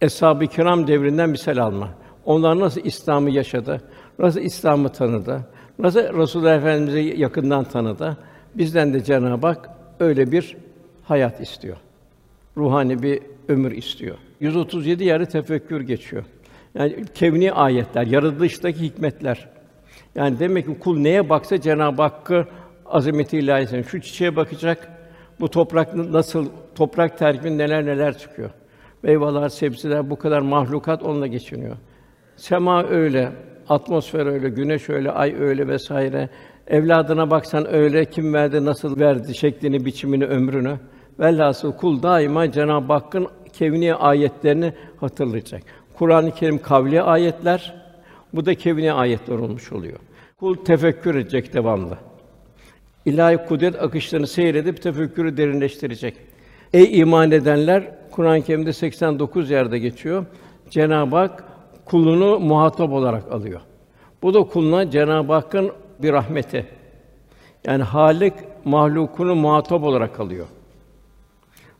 Eshab-ı 0.00 0.46
Kiram 0.46 0.86
devrinden 0.86 1.30
misal 1.30 1.56
alma. 1.56 1.88
Onlar 2.24 2.60
nasıl 2.60 2.80
İslam'ı 2.84 3.30
yaşadı, 3.30 3.80
nasıl 4.18 4.40
İslam'ı 4.40 4.88
tanıdı, 4.88 5.46
nasıl 5.82 6.00
Resulullah 6.00 6.56
Efendimizi 6.56 7.20
yakından 7.20 7.64
tanıdı. 7.64 8.16
Bizden 8.54 8.94
de 8.94 9.04
Cenab-ı 9.04 9.46
Hak 9.46 9.70
öyle 10.00 10.32
bir 10.32 10.56
hayat 11.04 11.40
istiyor. 11.40 11.76
Ruhani 12.56 13.02
bir 13.02 13.20
ömür 13.48 13.72
istiyor. 13.72 14.16
137 14.40 15.04
yerde 15.04 15.26
tefekkür 15.26 15.80
geçiyor. 15.80 16.24
Yani 16.74 17.04
kevni 17.14 17.52
ayetler, 17.52 18.06
yaratılıştaki 18.06 18.80
hikmetler. 18.80 19.48
Yani 20.14 20.38
demek 20.38 20.66
ki 20.66 20.78
kul 20.78 20.98
neye 20.98 21.28
baksa 21.28 21.60
Cenab-ı 21.60 22.02
Hakk'ı 22.02 22.46
azameti 22.86 23.38
ilahisine 23.38 23.82
şu 23.82 24.00
çiçeğe 24.00 24.36
bakacak. 24.36 24.88
Bu 25.40 25.50
toprak 25.50 25.94
nasıl 25.94 26.48
toprak 26.74 27.18
terkibi 27.18 27.58
neler 27.58 27.86
neler 27.86 28.18
çıkıyor. 28.18 28.50
Meyveler, 29.02 29.48
sebzeler 29.48 30.10
bu 30.10 30.16
kadar 30.18 30.40
mahlukat 30.40 31.02
onunla 31.02 31.26
geçiniyor. 31.26 31.76
Sema 32.36 32.84
öyle, 32.84 33.32
atmosfer 33.70 34.26
öyle, 34.26 34.48
güneş 34.48 34.88
öyle, 34.88 35.10
ay 35.10 35.34
öyle 35.40 35.68
vesaire. 35.68 36.28
Evladına 36.66 37.30
baksan 37.30 37.74
öyle, 37.74 38.04
kim 38.04 38.34
verdi, 38.34 38.64
nasıl 38.64 39.00
verdi 39.00 39.34
şeklini, 39.34 39.84
biçimini, 39.84 40.24
ömrünü. 40.24 40.76
Velhasıl 41.20 41.72
kul 41.72 42.02
daima 42.02 42.52
Cenab-ı 42.52 42.92
Hakk'ın 42.92 43.28
kevni 43.52 43.94
ayetlerini 43.94 44.72
hatırlayacak. 45.00 45.62
Kur'an-ı 45.94 46.30
Kerim 46.30 46.62
kavli 46.62 47.02
ayetler, 47.02 47.74
bu 48.34 48.46
da 48.46 48.54
kevni 48.54 48.92
ayetler 48.92 49.38
olmuş 49.38 49.72
oluyor. 49.72 49.98
Kul 50.40 50.56
tefekkür 50.56 51.14
edecek 51.14 51.54
devamlı. 51.54 51.98
İlahi 53.04 53.36
kudret 53.36 53.82
akışlarını 53.82 54.26
seyredip 54.26 54.82
tefekkürü 54.82 55.36
derinleştirecek. 55.36 56.14
Ey 56.72 57.00
iman 57.00 57.30
edenler, 57.30 57.94
Kur'an-ı 58.10 58.42
Kerim'de 58.42 58.72
89 58.72 59.50
yerde 59.50 59.78
geçiyor. 59.78 60.26
Cenab-ı 60.70 61.16
Hak 61.16 61.44
kulunu 61.90 62.38
muhatap 62.38 62.92
olarak 62.92 63.32
alıyor. 63.32 63.60
Bu 64.22 64.34
da 64.34 64.42
kuluna 64.42 64.90
Cenab-ı 64.90 65.32
Hakk'ın 65.32 65.72
bir 66.02 66.12
rahmeti. 66.12 66.66
Yani 67.64 67.82
Halik 67.82 68.34
mahlukunu 68.64 69.34
muhatap 69.34 69.82
olarak 69.82 70.20
alıyor. 70.20 70.46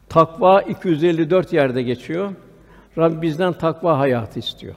Takva 0.08 0.62
254 0.62 1.52
yerde 1.52 1.82
geçiyor. 1.82 2.30
Rabb 2.98 3.22
bizden 3.22 3.52
takva 3.52 3.98
hayatı 3.98 4.38
istiyor. 4.38 4.74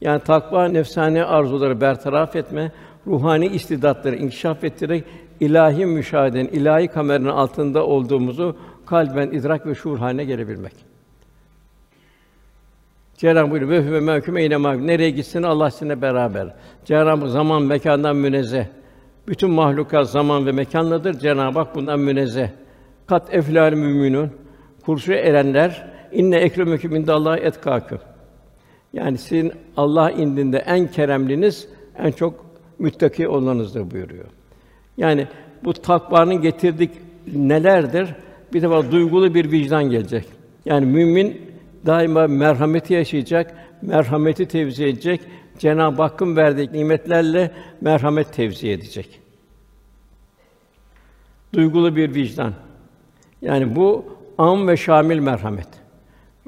Yani 0.00 0.20
takva 0.20 0.68
nefsane 0.68 1.24
arzuları 1.24 1.80
bertaraf 1.80 2.36
etme, 2.36 2.72
ruhani 3.06 3.46
istidatları 3.46 4.16
inkişaf 4.16 4.64
ettirerek 4.64 5.04
ilahi 5.40 5.86
müşahedenin, 5.86 6.48
ilahi 6.48 6.88
kameranın 6.88 7.28
altında 7.28 7.86
olduğumuzu 7.86 8.56
kalben 8.86 9.30
idrak 9.30 9.66
ve 9.66 9.74
şuur 9.74 9.98
haline 9.98 10.24
gelebilmek. 10.24 10.85
Cenab-ı 13.16 13.50
buyuruyor 13.50 13.70
ve 13.70 13.88
huve 13.88 14.00
mevkûme 14.00 14.42
yine 14.42 14.86
Nereye 14.86 15.10
gitsin 15.10 15.42
Allah 15.42 15.70
sizinle 15.70 16.02
beraber. 16.02 16.54
Cenab-ı 16.84 17.28
zaman 17.28 17.62
mekandan 17.62 18.16
münezzeh. 18.16 18.64
Bütün 19.28 19.50
mahlukat 19.50 20.10
zaman 20.10 20.46
ve 20.46 20.52
mekanladır. 20.52 21.18
Cenab-ı 21.18 21.58
Hak 21.58 21.74
bundan 21.74 22.00
münezzeh. 22.00 22.48
Kat 23.06 23.34
eflal 23.34 23.72
müminun. 23.72 24.30
Kursu 24.86 25.12
erenler 25.12 25.86
inne 26.12 26.36
ekremeküm 26.36 26.96
indallahi 26.96 27.40
etkâküm. 27.40 27.98
Yani 28.92 29.18
sizin 29.18 29.52
Allah 29.76 30.10
indinde 30.10 30.58
en 30.58 30.90
keremliniz 30.90 31.68
en 31.98 32.10
çok 32.10 32.46
müttaki 32.78 33.28
olanınızdır 33.28 33.90
buyuruyor. 33.90 34.26
Yani 34.96 35.26
bu 35.64 35.72
takvanın 35.72 36.40
getirdik 36.40 36.90
nelerdir? 37.34 38.14
Bir 38.52 38.62
defa 38.62 38.90
duygulu 38.90 39.34
bir 39.34 39.52
vicdan 39.52 39.84
gelecek. 39.84 40.24
Yani 40.64 40.86
mümin 40.86 41.40
daima 41.86 42.26
merhameti 42.26 42.94
yaşayacak, 42.94 43.54
merhameti 43.82 44.48
tevzi 44.48 44.84
edecek, 44.84 45.20
Cenab-ı 45.58 46.02
Hakk'ın 46.02 46.36
verdiği 46.36 46.72
nimetlerle 46.72 47.50
merhamet 47.80 48.32
tevzi 48.32 48.70
edecek. 48.70 49.20
Duygulu 51.54 51.96
bir 51.96 52.14
vicdan. 52.14 52.52
Yani 53.42 53.76
bu 53.76 54.04
am 54.38 54.68
ve 54.68 54.76
şamil 54.76 55.18
merhamet. 55.18 55.68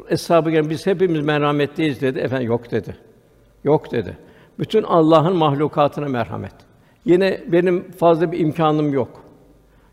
Eshab-ı 0.08 0.70
biz 0.70 0.86
hepimiz 0.86 1.20
merhametliyiz 1.20 2.00
dedi. 2.00 2.18
Efendim 2.18 2.46
yok 2.46 2.70
dedi. 2.70 2.96
Yok 3.64 3.92
dedi. 3.92 4.16
Bütün 4.58 4.82
Allah'ın 4.82 5.36
mahlukatına 5.36 6.08
merhamet. 6.08 6.52
Yine 7.04 7.40
benim 7.46 7.90
fazla 7.90 8.32
bir 8.32 8.38
imkanım 8.38 8.92
yok. 8.92 9.24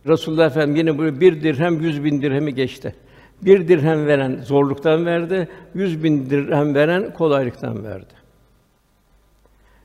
Resulullah 0.08 0.46
Efendimiz 0.46 0.80
yine 0.80 0.98
böyle 0.98 1.20
bir 1.20 1.44
dirhem 1.44 1.82
yüz 1.82 2.04
bin 2.04 2.22
dirhemi 2.22 2.56
geçti. 2.56 2.96
Bir 3.42 3.68
dirhem 3.68 4.08
veren 4.08 4.42
zorluktan 4.42 5.06
verdi, 5.06 5.48
yüz 5.74 6.04
bin 6.04 6.30
dirhem 6.30 6.76
veren 6.76 7.14
kolaylıktan 7.14 7.84
verdi. 7.84 8.14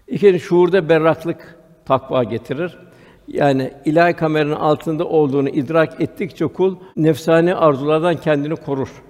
İkinci 0.08 0.40
şuurda 0.40 0.88
berraklık 0.88 1.56
takva 1.84 2.24
getirir. 2.24 2.78
Yani 3.28 3.72
ilahi 3.84 4.12
kameranın 4.12 4.52
altında 4.52 5.04
olduğunu 5.04 5.48
idrak 5.48 6.00
ettikçe 6.00 6.46
kul 6.46 6.76
nefsani 6.96 7.54
arzulardan 7.54 8.16
kendini 8.16 8.56
korur. 8.56 9.02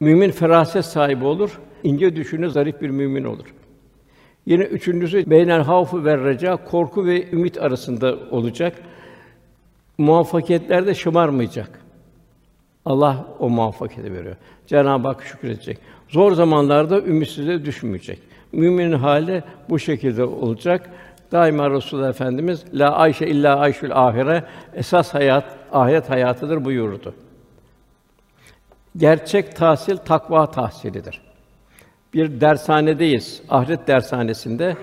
Mümin 0.00 0.30
feraset 0.30 0.84
sahibi 0.84 1.24
olur, 1.24 1.60
ince 1.82 2.16
düşünü 2.16 2.50
zarif 2.50 2.80
bir 2.80 2.90
mümin 2.90 3.24
olur. 3.24 3.54
Yine 4.46 4.64
üçüncüsü 4.64 5.30
beynel 5.30 5.62
havfu 5.62 6.04
ve 6.04 6.24
reca 6.24 6.56
korku 6.64 7.06
ve 7.06 7.30
ümit 7.30 7.58
arasında 7.58 8.16
olacak. 8.30 8.76
Muvaffakiyetlerde 9.98 10.94
şımarmayacak. 10.94 11.83
Allah 12.84 13.26
o 13.38 13.48
muvaffakiyeti 13.48 14.14
veriyor. 14.14 14.36
Cenab-ı 14.66 15.08
Hak 15.08 15.22
şükredecek. 15.22 15.78
Zor 16.08 16.32
zamanlarda 16.32 17.00
ümitsizliğe 17.00 17.64
düşmeyecek. 17.64 18.18
Müminin 18.52 18.92
hali 18.92 19.42
bu 19.70 19.78
şekilde 19.78 20.24
olacak. 20.24 20.90
Daima 21.32 21.70
Resulullah 21.70 22.08
Efendimiz 22.08 22.64
la 22.74 22.92
ayşe 22.96 23.26
illa 23.26 23.56
ayşül 23.56 23.96
ahire 24.06 24.44
esas 24.74 25.14
hayat 25.14 25.44
ahiret 25.72 26.10
hayatıdır 26.10 26.64
buyurdu. 26.64 27.14
Gerçek 28.96 29.56
tahsil 29.56 29.96
takva 29.96 30.50
tahsilidir. 30.50 31.20
Bir 32.14 32.40
dershanedeyiz. 32.40 33.42
Ahiret 33.48 33.88
dershanesinde 33.88 34.76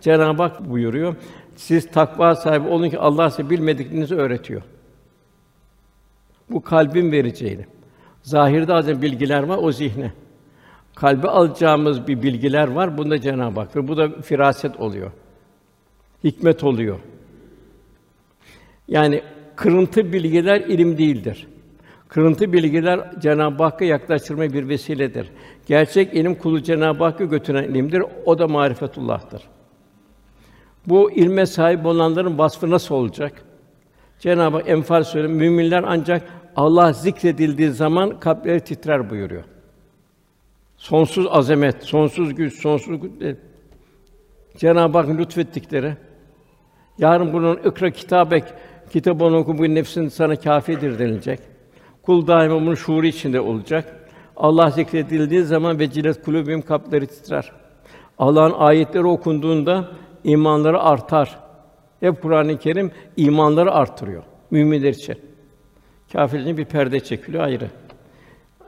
Cenab-ı 0.00 0.42
Hak 0.42 0.70
buyuruyor. 0.70 1.16
Siz 1.56 1.90
takva 1.90 2.34
sahibi 2.34 2.68
olun 2.68 2.90
ki 2.90 2.98
Allah 2.98 3.30
size 3.30 3.50
bilmediklerinizi 3.50 4.14
öğretiyor. 4.14 4.62
Bu 6.50 6.62
kalbin 6.62 7.12
vereceğini. 7.12 7.66
Zahirde 8.22 8.74
azim 8.74 9.02
bilgiler 9.02 9.42
var 9.42 9.58
o 9.62 9.72
zihne. 9.72 10.12
Kalbe 10.94 11.28
alacağımız 11.28 12.08
bir 12.08 12.22
bilgiler 12.22 12.68
var. 12.68 12.98
Bunda 12.98 13.20
Cenab-ı 13.20 13.60
Hak 13.60 13.76
ve 13.76 13.88
bu 13.88 13.96
da 13.96 14.20
firaset 14.22 14.80
oluyor. 14.80 15.10
Hikmet 16.24 16.64
oluyor. 16.64 16.98
Yani 18.88 19.22
kırıntı 19.56 20.12
bilgiler 20.12 20.60
ilim 20.60 20.98
değildir. 20.98 21.46
Kırıntı 22.08 22.52
bilgiler 22.52 23.20
Cenab-ı 23.20 23.62
Hakk'a 23.62 23.84
yaklaştırma 23.84 24.42
bir 24.42 24.68
vesiledir. 24.68 25.30
Gerçek 25.66 26.14
ilim 26.14 26.34
kulu 26.34 26.62
Cenab-ı 26.62 27.04
Hakk'a 27.04 27.24
götüren 27.24 27.64
ilimdir. 27.64 28.02
O 28.24 28.38
da 28.38 28.48
marifetullah'tır. 28.48 29.42
Bu 30.86 31.12
ilme 31.12 31.46
sahip 31.46 31.86
olanların 31.86 32.38
vasfı 32.38 32.70
nasıl 32.70 32.94
olacak? 32.94 33.44
Cenab-ı 34.22 34.56
Hak 34.56 34.68
Enfal 34.68 35.04
Suresi 35.04 35.28
müminler 35.28 35.84
ancak 35.86 36.22
Allah 36.56 36.92
zikredildiği 36.92 37.70
zaman 37.70 38.20
kalpleri 38.20 38.60
titrer 38.60 39.10
buyuruyor. 39.10 39.44
Sonsuz 40.76 41.26
azamet, 41.30 41.82
sonsuz 41.82 42.34
güç, 42.34 42.60
sonsuz 42.60 43.00
güç. 43.00 43.36
Cenab-ı 44.56 44.98
Hak 44.98 45.08
lütfettikleri. 45.08 45.96
Yarın 46.98 47.32
bunun 47.32 47.56
ikra 47.56 47.90
kitabek 47.90 48.44
kitabını 48.92 49.36
oku 49.36 49.58
bu 49.58 49.62
nefsin 49.62 50.08
sana 50.08 50.36
kâfidir 50.36 50.98
denilecek. 50.98 51.40
Kul 52.02 52.26
daima 52.26 52.60
bunun 52.60 52.74
şuuru 52.74 53.06
içinde 53.06 53.40
olacak. 53.40 54.08
Allah 54.36 54.70
zikredildiği 54.70 55.42
zaman 55.42 55.78
ve 55.78 55.90
cilet 55.90 56.24
kulubim 56.24 56.62
kalpleri 56.62 57.06
titrer. 57.06 57.52
Allah'ın 58.18 58.52
ayetleri 58.52 59.06
okunduğunda 59.06 59.88
imanları 60.24 60.80
artar. 60.80 61.38
Hep 62.02 62.22
Kur'an-ı 62.22 62.58
Kerim 62.58 62.90
imanları 63.16 63.72
artırıyor 63.72 64.22
müminler 64.50 64.90
için. 64.90 65.16
Kâfirlerin 66.12 66.56
bir 66.56 66.64
perde 66.64 67.00
çekiliyor 67.00 67.44
ayrı. 67.44 67.70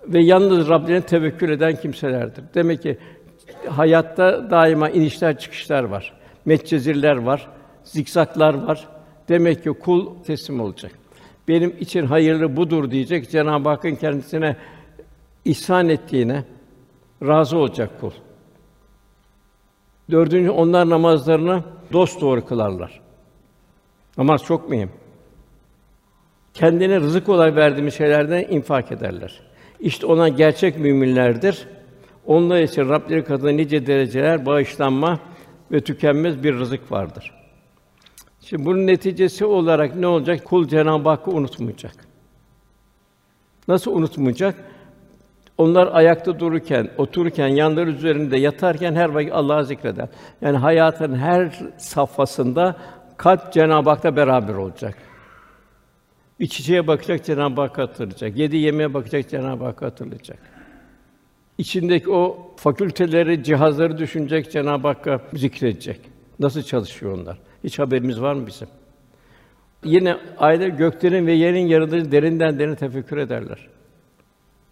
Ve 0.07 0.23
yalnız 0.23 0.69
Rablerine 0.69 1.07
tevekkül 1.07 1.51
eden 1.51 1.77
kimselerdir. 1.77 2.45
Demek 2.55 2.83
ki 2.83 2.99
hayatta 3.69 4.51
daima 4.51 4.91
inişler 4.91 5.39
çıkışlar 5.39 5.85
var. 5.85 6.13
Metcezirler 6.45 7.17
var, 7.17 7.49
zikzaklar 7.85 8.55
var. 8.55 8.89
Demek 9.29 9.63
ki 9.65 9.71
kul 9.71 10.23
teslim 10.27 10.61
olacak. 10.61 10.93
Benim 11.49 11.77
için 11.81 12.07
hayırlı 12.07 12.57
budur 12.57 12.91
diyecek. 12.91 13.31
Cenab-ı 13.31 13.69
Hakk'ın 13.69 13.95
kendisine 13.95 14.57
ihsan 15.45 15.89
ettiğine 15.89 16.45
razı 17.23 17.57
olacak 17.57 17.91
kul. 18.01 18.11
Dördüncü, 20.11 20.51
onlar 20.51 20.91
namazlarını 20.91 21.63
dost 21.93 22.21
doğru 22.21 22.47
kılarlar. 22.47 23.04
Namaz 24.19 24.45
çok 24.45 24.71
mühim. 24.71 24.91
Kendine 26.55 27.01
rızık 27.01 27.29
olarak 27.29 27.57
verdiğimiz 27.57 27.95
şeylerden 27.95 28.45
infak 28.51 28.93
ederler. 28.93 29.41
İşte 29.81 30.07
ona 30.07 30.29
gerçek 30.29 30.79
müminlerdir. 30.79 31.69
Onlar 32.27 32.61
için 32.61 32.89
Rableri 32.89 33.25
katında 33.25 33.51
nice 33.51 33.87
dereceler, 33.87 34.47
bağışlanma 34.47 35.21
ve 35.73 35.81
tükenmez 35.81 36.43
bir 36.43 36.55
rızık 36.55 36.93
vardır. 36.93 37.33
Şimdi 38.41 38.65
bunun 38.65 38.87
neticesi 38.87 39.45
olarak 39.45 39.97
ne 39.97 40.07
olacak? 40.07 40.45
Kul 40.45 40.69
Cenab-ı 40.69 41.09
Hakk'ı 41.09 41.31
unutmayacak. 41.31 41.95
Nasıl 43.69 43.93
unutmayacak? 43.93 44.55
Onlar 45.59 45.89
ayakta 45.93 46.41
dururken, 46.41 46.91
otururken, 46.99 47.49
yanları 47.49 47.91
üzerinde 47.91 48.37
yatarken 48.37 48.95
her 48.95 49.09
vakit 49.09 49.33
Allah'ı 49.33 49.65
zikreder. 49.65 50.09
Yani 50.41 50.57
hayatın 50.57 51.15
her 51.15 51.61
safhasında 51.79 52.77
kalp 53.17 53.53
Cenab-ı 53.53 53.91
Hak'ta 53.91 54.17
beraber 54.17 54.55
olacak. 54.55 54.99
Bir 56.41 56.47
çiçeğe 56.47 56.87
bakacak 56.87 57.25
Cenab-ı 57.25 57.61
Hakk'ı 57.61 57.81
hatırlayacak. 57.81 58.37
Yedi 58.37 58.57
yemeğe 58.57 58.95
bakacak 58.95 59.31
Cenab-ı 59.31 59.65
Hakk'ı 59.65 59.85
hatırlayacak. 59.85 60.39
İçindeki 61.59 62.11
o 62.11 62.53
fakülteleri, 62.57 63.45
cihazları 63.45 63.99
düşünecek 63.99 64.53
Cenab-ı 64.53 64.89
Hakk'ı 64.89 65.21
zikredecek. 65.35 66.01
Nasıl 66.39 66.63
çalışıyor 66.63 67.19
onlar? 67.19 67.39
Hiç 67.65 67.79
haberimiz 67.79 68.21
var 68.21 68.35
mı 68.35 68.47
bizim? 68.47 68.69
Yine 69.85 70.17
ayda 70.39 70.69
göklerin 70.69 71.27
ve 71.27 71.33
yerin 71.33 71.67
yaratılışını 71.67 72.13
derinden 72.13 72.59
derine 72.59 72.77
tefekkür 72.77 73.17
ederler. 73.17 73.69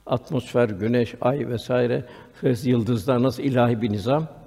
Atmosfer, 0.06 0.68
güneş, 0.68 1.14
ay 1.20 1.48
vesaire, 1.48 2.04
yıldızlar 2.64 3.22
nasıl 3.22 3.42
ilahi 3.42 3.82
bir 3.82 3.92
nizam? 3.92 4.41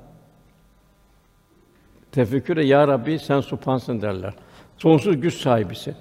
Tefekküre 2.15 2.65
ya 2.65 2.88
Rabbi 2.88 3.19
sen 3.19 3.41
supansın 3.41 4.01
derler. 4.01 4.34
Sonsuz 4.77 5.22
güç 5.22 5.38
sahibisin. 5.41 5.95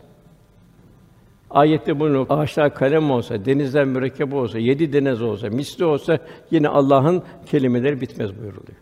Ayette 1.50 2.00
bunu 2.00 2.26
ağaçlar 2.28 2.74
kalem 2.74 3.10
olsa, 3.10 3.44
denizler 3.44 3.84
mürekkep 3.84 4.34
olsa, 4.34 4.58
yedi 4.58 4.92
deniz 4.92 5.22
olsa, 5.22 5.48
misli 5.48 5.84
olsa 5.84 6.18
yine 6.50 6.68
Allah'ın 6.68 7.22
kelimeleri 7.46 8.00
bitmez 8.00 8.38
buyuruluyor. 8.38 8.78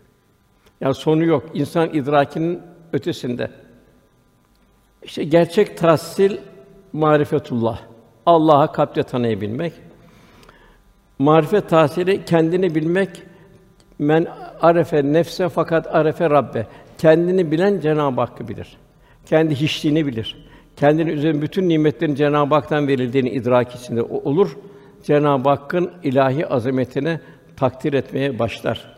Yani 0.81 0.93
sonu 0.95 1.25
yok. 1.25 1.43
İnsan 1.53 1.93
idrakinin 1.93 2.61
ötesinde. 2.93 3.51
İşte 5.03 5.23
gerçek 5.23 5.77
tahsil 5.77 6.37
marifetullah. 6.93 7.79
Allah'a 8.25 8.71
kalple 8.71 9.03
tanıyabilmek. 9.03 9.73
Marifet 11.19 11.69
tahsili 11.69 12.25
kendini 12.25 12.75
bilmek. 12.75 13.09
Men 13.99 14.27
arefe 14.61 15.03
nefse 15.13 15.49
fakat 15.49 15.95
arefe 15.95 16.29
Rabbe. 16.29 16.67
Kendini 17.03 17.51
bilen 17.51 17.79
Cenab-ı 17.79 18.21
Hakk'ı 18.21 18.47
bilir. 18.47 18.77
Kendi 19.25 19.55
hiçliğini 19.55 20.05
bilir. 20.05 20.45
Kendini 20.75 21.11
üzerine 21.11 21.41
bütün 21.41 21.69
nimetlerin 21.69 22.15
Cenab-ı 22.15 22.55
Hak'tan 22.55 22.87
verildiğini 22.87 23.29
idrak 23.29 23.75
içinde 23.75 24.01
olur. 24.01 24.57
Cenab-ı 25.03 25.49
Hakk'ın 25.49 25.91
ilahi 26.03 26.47
azametini 26.47 27.19
takdir 27.55 27.93
etmeye 27.93 28.39
başlar. 28.39 28.95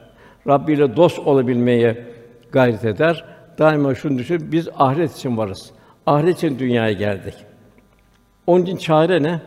Rabbi 0.48 0.74
ile 0.74 0.96
dost 0.96 1.20
olabilmeye 1.20 2.06
gayret 2.52 2.86
eder. 2.86 3.26
Daima 3.60 3.96
şunu 3.96 4.18
düşün, 4.18 4.52
biz 4.52 4.70
ahiret 4.78 5.15
için 5.18 5.38
varız. 5.38 5.72
Ahiret 6.06 6.38
için 6.38 6.60
dünyaya 6.60 6.94
geldik. 6.94 7.34
Onun 8.48 8.65
için 8.65 8.78
çare 8.78 9.24
ne? 9.24 9.41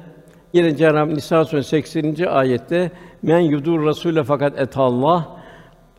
Yine 0.53 0.77
Cenab-ı 0.77 1.15
Nisa 1.15 1.45
Suresi 1.45 1.69
80. 1.69 2.27
ayette 2.27 2.91
men 3.23 3.41
yudur 3.41 3.87
rasule 3.87 4.25
fakat 4.25 4.61
etallah 4.61 5.38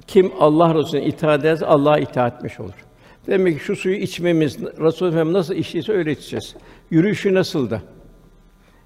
kim 0.07 0.31
Allah 0.39 0.75
Resulüne 0.75 1.05
itaat 1.05 1.39
ederse 1.39 1.65
Allah'a 1.65 1.99
itaat 1.99 2.35
etmiş 2.35 2.59
olur. 2.59 2.85
Demek 3.27 3.57
ki 3.57 3.63
şu 3.63 3.75
suyu 3.75 3.95
içmemiz, 3.95 4.59
Resul 4.59 5.07
Efendimiz 5.07 5.33
nasıl 5.33 5.53
içtiyse 5.55 5.93
öyle 5.93 6.11
içeceğiz. 6.11 6.55
Yürüyüşü 6.91 7.33
nasıldı? 7.33 7.81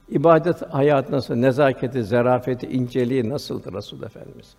İbadet 0.09 0.73
hayat 0.73 1.09
nasıl? 1.09 1.35
Nezaketi, 1.35 2.03
zarafeti, 2.03 2.67
inceliği 2.67 3.29
nasıldı 3.29 3.73
Resul 3.73 4.03
Efendimiz? 4.03 4.55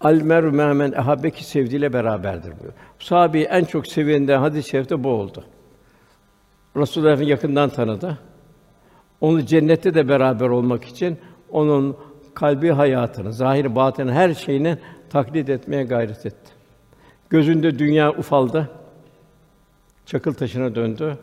Al 0.00 0.14
meru 0.14 0.52
memen 0.52 0.92
ehabbeki 0.92 1.44
sevdiğiyle 1.44 1.92
beraberdir 1.92 2.60
diyor. 2.60 2.72
Sahabeyi 2.98 3.44
en 3.44 3.64
çok 3.64 3.86
sevenden 3.86 4.38
hadis-i 4.38 4.68
şerifte 4.68 5.04
bu 5.04 5.08
oldu. 5.08 5.44
Resulullah 6.76 7.10
Efendimiz 7.10 7.30
yakından 7.30 7.70
tanıdı. 7.70 8.18
Onu 9.20 9.46
cennette 9.46 9.94
de 9.94 10.08
beraber 10.08 10.48
olmak 10.48 10.84
için 10.84 11.18
onun 11.50 11.96
kalbi 12.34 12.70
hayatını, 12.70 13.32
zahir 13.32 13.74
batını 13.74 14.12
her 14.12 14.34
şeyini 14.34 14.78
taklit 15.14 15.48
etmeye 15.48 15.84
gayret 15.84 16.26
etti. 16.26 16.52
Gözünde 17.30 17.78
dünya 17.78 18.12
ufaldı. 18.12 18.70
Çakıl 20.06 20.34
taşına 20.34 20.74
döndü. 20.74 21.18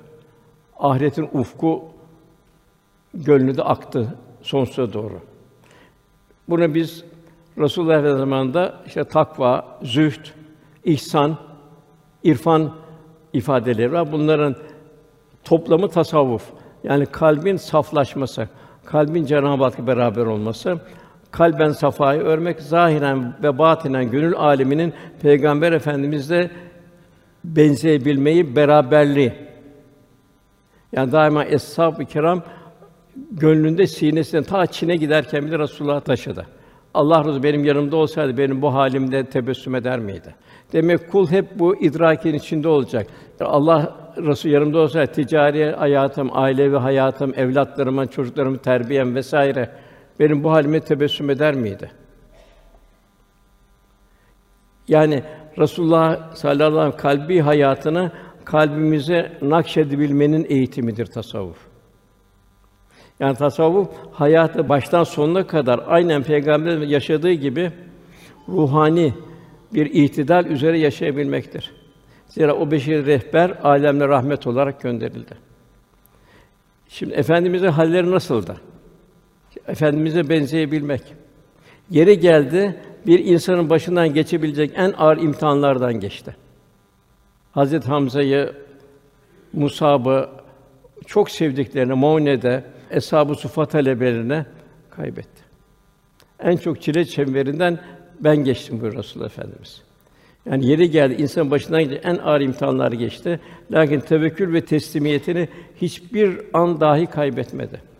Ahiretin 0.80 1.30
ufku 1.34 1.84
gönlünde 3.14 3.64
aktı 3.64 4.16
sonsuza 4.42 4.94
doğru. 4.94 5.20
Bunu 6.50 6.74
biz 6.74 7.04
Resulullah 7.58 7.94
Efendimiz 7.94 8.20
zamanında 8.20 8.76
işte 8.86 9.04
takva, 9.04 9.80
zühd, 9.84 10.26
ihsan, 10.86 11.38
irfan 12.24 12.76
ifadeleri 13.34 13.92
var. 13.92 14.12
Bunların 14.12 14.56
toplamı 15.44 15.90
tasavvuf. 15.90 16.50
Yani 16.84 17.06
kalbin 17.06 17.58
saflaşması, 17.58 18.50
kalbin 18.86 19.26
Cenab-ı 19.26 19.64
Hakk'la 19.64 19.88
beraber 19.88 20.26
olması, 20.26 20.80
kalben 21.32 21.70
safayı 21.70 22.22
örmek, 22.22 22.62
zahiren 22.62 23.34
ve 23.44 23.58
batinen 23.58 24.12
gönül 24.12 24.36
aleminin 24.36 24.94
Peygamber 25.22 25.72
Efendimizle 25.72 26.52
benzeyebilmeyi, 27.44 28.56
beraberliği. 28.56 29.34
Yani 30.92 31.12
daima 31.12 31.46
eshab-ı 31.46 32.06
kiram 32.06 32.44
gönlünde 33.32 33.88
sinesinden 33.88 34.44
ta 34.44 34.66
Çin'e 34.66 34.96
giderken 34.96 35.46
bile 35.46 35.60
Resulullah 35.60 36.02
taşıdı. 36.02 36.46
Allah 36.94 37.26
Resulü 37.26 37.44
benim 37.44 37.66
yanımda 37.66 37.96
olsaydı 37.96 38.38
benim 38.38 38.62
bu 38.62 38.74
halimde 38.74 39.26
tebessüm 39.26 39.76
eder 39.76 40.00
miydi? 40.00 40.36
Demek 40.74 41.12
kul 41.12 41.28
hep 41.32 41.60
bu 41.60 41.76
idrakin 41.76 42.34
içinde 42.34 42.68
olacak. 42.68 43.08
Allah 43.40 43.96
Resulü 44.18 44.54
yanımda 44.54 44.80
olsaydı 44.80 45.12
ticari 45.12 45.72
hayatım, 45.72 46.30
ailevi 46.34 46.78
hayatım, 46.78 47.34
evlatlarıma, 47.36 48.06
çocuklarımı 48.08 48.58
terbiyem 48.58 49.16
vesaire 49.16 49.70
benim 50.20 50.44
bu 50.44 50.52
halime 50.52 50.80
tebessüm 50.80 51.30
eder 51.30 51.56
miydi? 51.56 51.92
Yani 54.88 55.24
Resulullah 55.58 56.36
sallallahu 56.36 56.80
aleyhi 56.80 56.94
ve 56.94 57.02
sellem 57.02 57.18
kalbi 57.18 57.40
hayatını 57.40 58.12
kalbimize 58.46 59.38
nakşedebilmenin 59.42 60.46
eğitimidir 60.50 61.06
tasavvuf. 61.06 61.58
Yani 63.20 63.36
tasavvuf 63.38 63.88
hayatı 64.12 64.70
baştan 64.70 65.04
sonuna 65.04 65.48
kadar 65.48 65.84
aynen 65.88 66.24
peygamber 66.24 66.78
yaşadığı 66.78 67.32
gibi 67.32 67.72
ruhani 68.50 69.14
bir 69.74 69.86
itidal 69.86 70.46
üzere 70.46 70.80
yaşayabilmektir. 70.80 71.72
Zira 72.28 72.56
o 72.56 72.72
beşeri 72.72 73.06
rehber 73.06 73.50
alemle 73.64 74.08
rahmet 74.08 74.48
olarak 74.48 74.82
gönderildi. 74.82 75.38
Şimdi 76.88 77.14
efendimizin 77.14 77.68
halleri 77.68 78.12
nasıldı? 78.12 78.58
Efendimize 79.68 80.30
benzeyebilmek. 80.30 81.02
Yeri 81.90 82.20
geldi, 82.20 82.76
bir 83.08 83.26
insanın 83.26 83.70
başından 83.70 84.14
geçebilecek 84.14 84.72
en 84.76 84.94
ağır 84.98 85.18
imtihanlardan 85.18 86.00
geçti. 86.00 86.36
Hazret 87.52 87.88
Hamza'yı, 87.88 88.54
Musab'ı 89.54 90.30
çok 91.06 91.32
sevdiklerini 91.32 91.94
Maune'de 91.94 92.64
Eshab-ı 92.92 93.36
Sufa 93.36 93.66
talebelerine 93.66 94.46
kaybetti. 94.90 95.42
En 96.40 96.58
çok 96.58 96.82
çile 96.82 97.06
çemberinden 97.06 97.80
ben 98.20 98.38
geçtim 98.38 98.82
buyuruyor 98.82 99.04
Resulullah 99.04 99.30
Efendimiz. 99.30 99.82
Yani 100.46 100.66
yeri 100.66 100.92
geldi 100.92 101.22
insan 101.22 101.52
başından 101.52 101.84
geçen 101.84 102.10
en 102.10 102.18
ağır 102.18 102.42
imtihanlar 102.42 102.92
geçti. 102.92 103.40
Lakin 103.72 104.00
tevekkül 104.00 104.54
ve 104.54 104.66
teslimiyetini 104.66 105.48
hiçbir 105.82 106.40
an 106.54 106.82
dahi 106.82 107.06
kaybetmedi. 107.06 107.91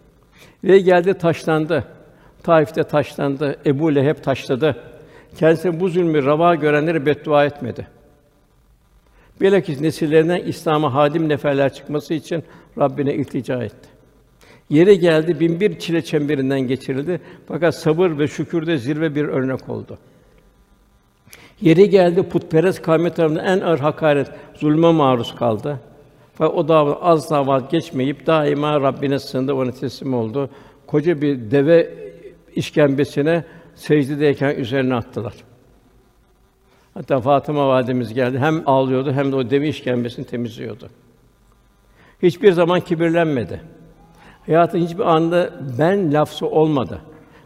Ve 0.64 0.80
geldi 0.80 1.14
taşlandı. 1.14 1.86
Taif'te 2.44 2.84
taşlandı. 2.84 3.56
Ebu 3.66 3.96
Leheb 3.96 4.24
taşladı. 4.24 4.84
Kendisine 5.38 5.80
bu 5.80 5.90
zulmü 5.90 6.26
rava 6.26 6.56
görenlere 6.56 7.06
beddua 7.06 7.46
etmedi. 7.46 7.88
Bilakis 9.42 9.82
nesillerinden 9.82 10.44
İslam'a 10.46 10.94
hadim 10.94 11.30
neferler 11.30 11.74
çıkması 11.74 12.14
için 12.14 12.44
Rabbine 12.78 13.14
iltica 13.14 13.64
etti. 13.64 13.90
Yeri 14.70 15.00
geldi 15.00 15.40
bin 15.40 15.60
bir 15.60 15.80
çile 15.80 16.02
çemberinden 16.02 16.60
geçirildi. 16.60 17.22
Fakat 17.48 17.76
sabır 17.76 18.20
ve 18.20 18.28
şükürde 18.28 18.78
zirve 18.78 19.16
bir 19.16 19.24
örnek 19.24 19.70
oldu. 19.70 19.98
Yeri 21.62 21.90
geldi 21.90 22.24
putperest 22.24 22.82
kavmi 22.82 23.10
tarafından 23.10 23.46
en 23.46 23.60
ağır 23.62 23.80
hakaret, 23.80 24.28
zulme 24.56 24.92
maruz 24.92 25.36
kaldı. 25.36 25.80
Fakat 26.34 26.56
o 26.56 26.68
da 26.68 27.02
asla 27.02 27.48
vazgeçmeyip 27.48 28.28
daima 28.28 28.82
Rabbine 28.82 29.20
sığındı, 29.20 29.54
ona 29.54 29.72
teslim 29.72 30.14
oldu. 30.14 30.50
Koca 30.88 31.22
bir 31.22 31.52
deve 31.52 31.94
işkembesine 32.56 33.44
secdedeyken 33.76 34.56
üzerine 34.56 34.96
attılar. 34.96 35.34
Hatta 36.94 37.20
Fatıma 37.20 37.68
validemiz 37.68 38.14
geldi. 38.14 38.40
Hem 38.40 38.64
ağlıyordu 38.66 39.12
hem 39.12 39.32
de 39.32 39.36
o 39.36 39.50
deve 39.50 39.68
işkembesini 39.68 40.26
temizliyordu. 40.26 40.90
Hiçbir 42.24 42.52
zaman 42.52 42.80
kibirlenmedi. 42.80 43.62
Hayatın 44.46 44.80
hiçbir 44.80 45.04
anda 45.16 45.50
ben 45.80 46.14
lafzı 46.14 46.48
olmadı. 46.48 47.02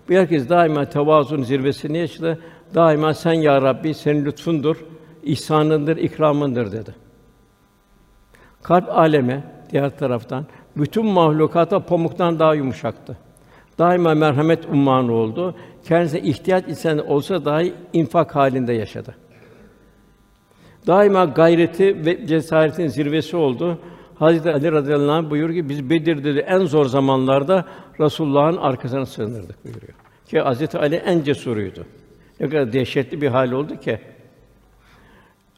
Bu 0.10 0.14
herkes 0.14 0.50
daima 0.50 0.86
tevazunun 0.86 1.44
zirvesini 1.44 1.98
yaşadı. 1.98 2.40
Daima 2.76 3.14
sen 3.14 3.34
ya 3.34 3.62
Rabbi 3.62 3.94
senin 3.94 4.26
lütfundur, 4.26 4.86
ihsanındır, 5.24 5.98
ikramındır 5.98 6.72
dedi. 6.72 7.05
Kalp 8.68 8.90
aleme 8.90 9.44
diğer 9.72 9.98
taraftan 9.98 10.46
bütün 10.78 11.06
mahlukata 11.06 11.80
pamuktan 11.80 12.40
daha 12.40 12.56
yumuşaktı. 12.56 13.18
Daima 13.80 14.14
merhamet 14.14 14.66
ummanı 14.66 15.14
oldu. 15.14 15.56
Kendisine 15.88 16.22
ihtiyaç 16.22 16.64
insan 16.68 17.08
olsa 17.08 17.46
dahi 17.46 17.74
infak 17.94 18.36
halinde 18.36 18.74
yaşadı. 18.74 19.16
Daima 20.88 21.26
gayreti 21.26 22.06
ve 22.06 22.28
cesaretin 22.28 22.88
zirvesi 22.88 23.38
oldu. 23.38 23.80
Hazreti 24.16 24.52
Ali 24.52 24.72
radıyallahu 24.72 25.12
anh 25.12 25.30
buyuruyor 25.30 25.64
ki 25.64 25.70
biz 25.70 25.90
Bedir'de 25.90 26.36
de 26.36 26.40
en 26.40 26.60
zor 26.60 26.86
zamanlarda 26.86 27.66
Resulullah'ın 28.00 28.58
arkasına 28.58 29.06
sığınırdık 29.06 29.66
buyuruyor. 29.66 29.94
Ki 30.28 30.40
Hazreti 30.40 30.78
Ali 30.78 30.96
en 30.96 31.24
cesuruydu. 31.24 31.86
Ne 32.40 32.50
kadar 32.50 32.74
dehşetli 32.74 33.22
bir 33.22 33.28
hal 33.28 33.52
oldu 33.52 33.80
ki. 33.80 34.00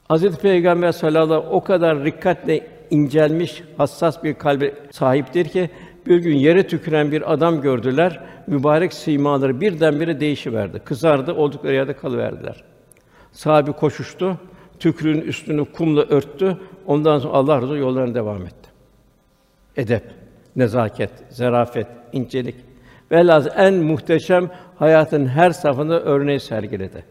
Hazreti 0.08 0.42
Peygamber 0.42 0.92
sallallahu 0.92 1.28
sellem 1.28 1.52
o 1.52 1.64
kadar 1.64 2.04
rikkatle 2.04 2.77
incelmiş, 2.90 3.64
hassas 3.78 4.24
bir 4.24 4.34
kalbe 4.34 4.74
sahiptir 4.92 5.46
ki 5.46 5.70
bir 6.08 6.18
gün 6.18 6.36
yere 6.36 6.68
tüküren 6.68 7.12
bir 7.12 7.34
adam 7.34 7.62
gördüler. 7.62 8.20
Mübarek 8.48 8.94
simaları 8.94 9.62
birdenbire 9.62 10.20
değişiverdi. 10.20 10.80
Kızardı, 10.80 11.34
oldukları 11.34 11.74
yerde 11.74 11.94
kalıverdiler. 11.94 12.64
Sahabi 13.32 13.72
koşuştu, 13.72 14.38
tükrüğün 14.80 15.22
üstünü 15.22 15.66
kumla 15.66 16.02
örttü. 16.02 16.58
Ondan 16.86 17.20
sonra 17.20 17.34
Allah 17.34 17.62
razı 17.62 17.78
yollarına 17.78 18.16
devam 18.16 18.42
etti. 18.42 18.70
Edep, 19.78 20.04
nezaket, 20.56 21.12
zarafet, 21.30 21.88
incelik. 22.14 22.56
Velhâsıl 23.12 23.50
en 23.56 23.74
muhteşem 23.74 24.50
hayatın 24.76 25.26
her 25.26 25.52
safhasında 25.52 26.02
örneği 26.02 26.40
sergiledi. 26.40 27.06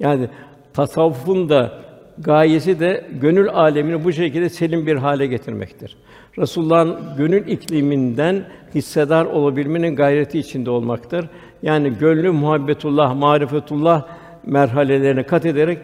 Yani 0.00 0.28
tasavvufun 0.72 1.48
da 1.48 1.72
gayesi 2.20 2.80
de 2.80 3.04
gönül 3.20 3.48
alemini 3.48 4.04
bu 4.04 4.12
şekilde 4.12 4.48
selim 4.48 4.86
bir 4.86 4.96
hale 4.96 5.26
getirmektir. 5.26 5.96
Resulullah'ın 6.38 6.98
gönül 7.16 7.48
ikliminden 7.48 8.44
hissedar 8.74 9.24
olabilmenin 9.24 9.96
gayreti 9.96 10.38
içinde 10.38 10.70
olmaktır. 10.70 11.28
Yani 11.62 11.98
gönlü 11.98 12.30
muhabbetullah, 12.30 13.14
marifetullah 13.14 14.06
merhalelerine 14.46 15.22
kat 15.22 15.46
ederek 15.46 15.78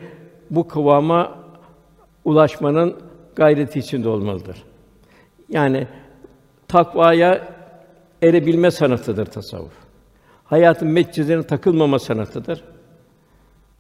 bu 0.51 0.69
kıvama 0.69 1.39
ulaşmanın 2.25 2.97
gayreti 3.37 3.79
içinde 3.79 4.09
olmalıdır. 4.09 4.63
Yani 5.49 5.87
takvaya 6.69 7.49
erebilme 8.23 8.71
sanatıdır 8.71 9.27
tasavvuf. 9.27 9.73
Hayatın 10.45 10.89
metcizlerine 10.89 11.43
takılmama 11.43 11.99
sanatıdır. 11.99 12.65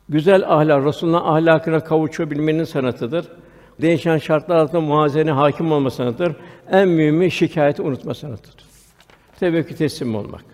Güzel 0.09 0.53
ahlak, 0.55 0.87
Resulullah'ın 0.87 1.25
ahlakına 1.25 1.81
kavuşabilmenin 1.81 2.65
sanatıdır. 2.65 3.27
Değişen 3.81 4.19
şartlar 4.19 4.57
altında 4.57 4.81
muhazene 4.81 5.31
hakim 5.31 5.73
olma 5.73 5.91
sanatıdır. 5.91 6.37
En 6.71 6.89
mühimi 6.89 7.31
şikayeti 7.31 7.83
unutma 7.83 8.15
sanatıdır. 8.15 8.65
Tevekkül 9.41 9.77
teslim 9.77 10.15
olmak. 10.15 10.45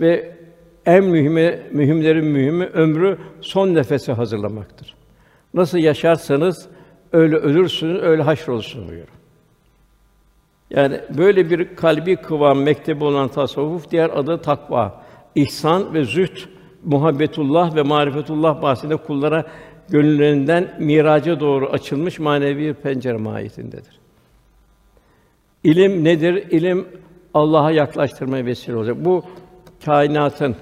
Ve 0.00 0.36
en 0.86 1.04
mühimi, 1.04 1.60
mühimlerin 1.72 2.24
mühimi 2.24 2.64
ömrü 2.64 3.18
son 3.40 3.74
nefese 3.74 4.12
hazırlamaktır. 4.12 4.94
Nasıl 5.54 5.78
yaşarsanız 5.78 6.68
öyle 7.12 7.36
ölürsünüz, 7.36 8.02
öyle 8.02 8.22
haşrolursunuz 8.22 8.88
buyuruyor. 8.88 9.08
Yani 10.70 11.00
böyle 11.18 11.50
bir 11.50 11.76
kalbi 11.76 12.16
kıvam 12.16 12.62
mektebi 12.62 13.04
olan 13.04 13.28
tasavvuf 13.28 13.90
diğer 13.90 14.10
adı 14.10 14.42
takva, 14.42 15.04
ihsan 15.34 15.94
ve 15.94 16.04
zühd, 16.04 16.36
muhabbetullah 16.86 17.74
ve 17.76 17.82
marifetullah 17.82 18.62
bahsinde 18.62 18.96
kullara 18.96 19.44
gönüllerinden 19.88 20.76
miraca 20.78 21.40
doğru 21.40 21.66
açılmış 21.66 22.18
manevi 22.18 22.58
bir 22.58 22.74
pencere 22.74 23.16
mahiyetindedir. 23.16 23.98
İlim 25.64 26.04
nedir? 26.04 26.34
İlim 26.50 26.86
Allah'a 27.34 27.70
yaklaştırmaya 27.70 28.46
vesile 28.46 28.76
olacak. 28.76 28.96
Bu 29.00 29.22
kainatın 29.84 30.56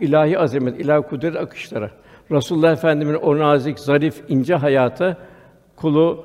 ilahi 0.00 0.38
azamet, 0.38 0.80
ilahi 0.80 1.02
kudret 1.02 1.36
akışları. 1.36 1.90
Resulullah 2.30 2.72
Efendimiz'in 2.72 3.18
o 3.18 3.38
nazik, 3.38 3.78
zarif, 3.78 4.22
ince 4.28 4.54
hayatı 4.54 5.16
kulu 5.76 6.24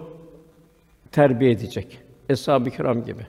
terbiye 1.12 1.52
edecek. 1.52 2.00
Eshab-ı 2.30 2.70
kiram 2.70 3.06
gibi. 3.06 3.22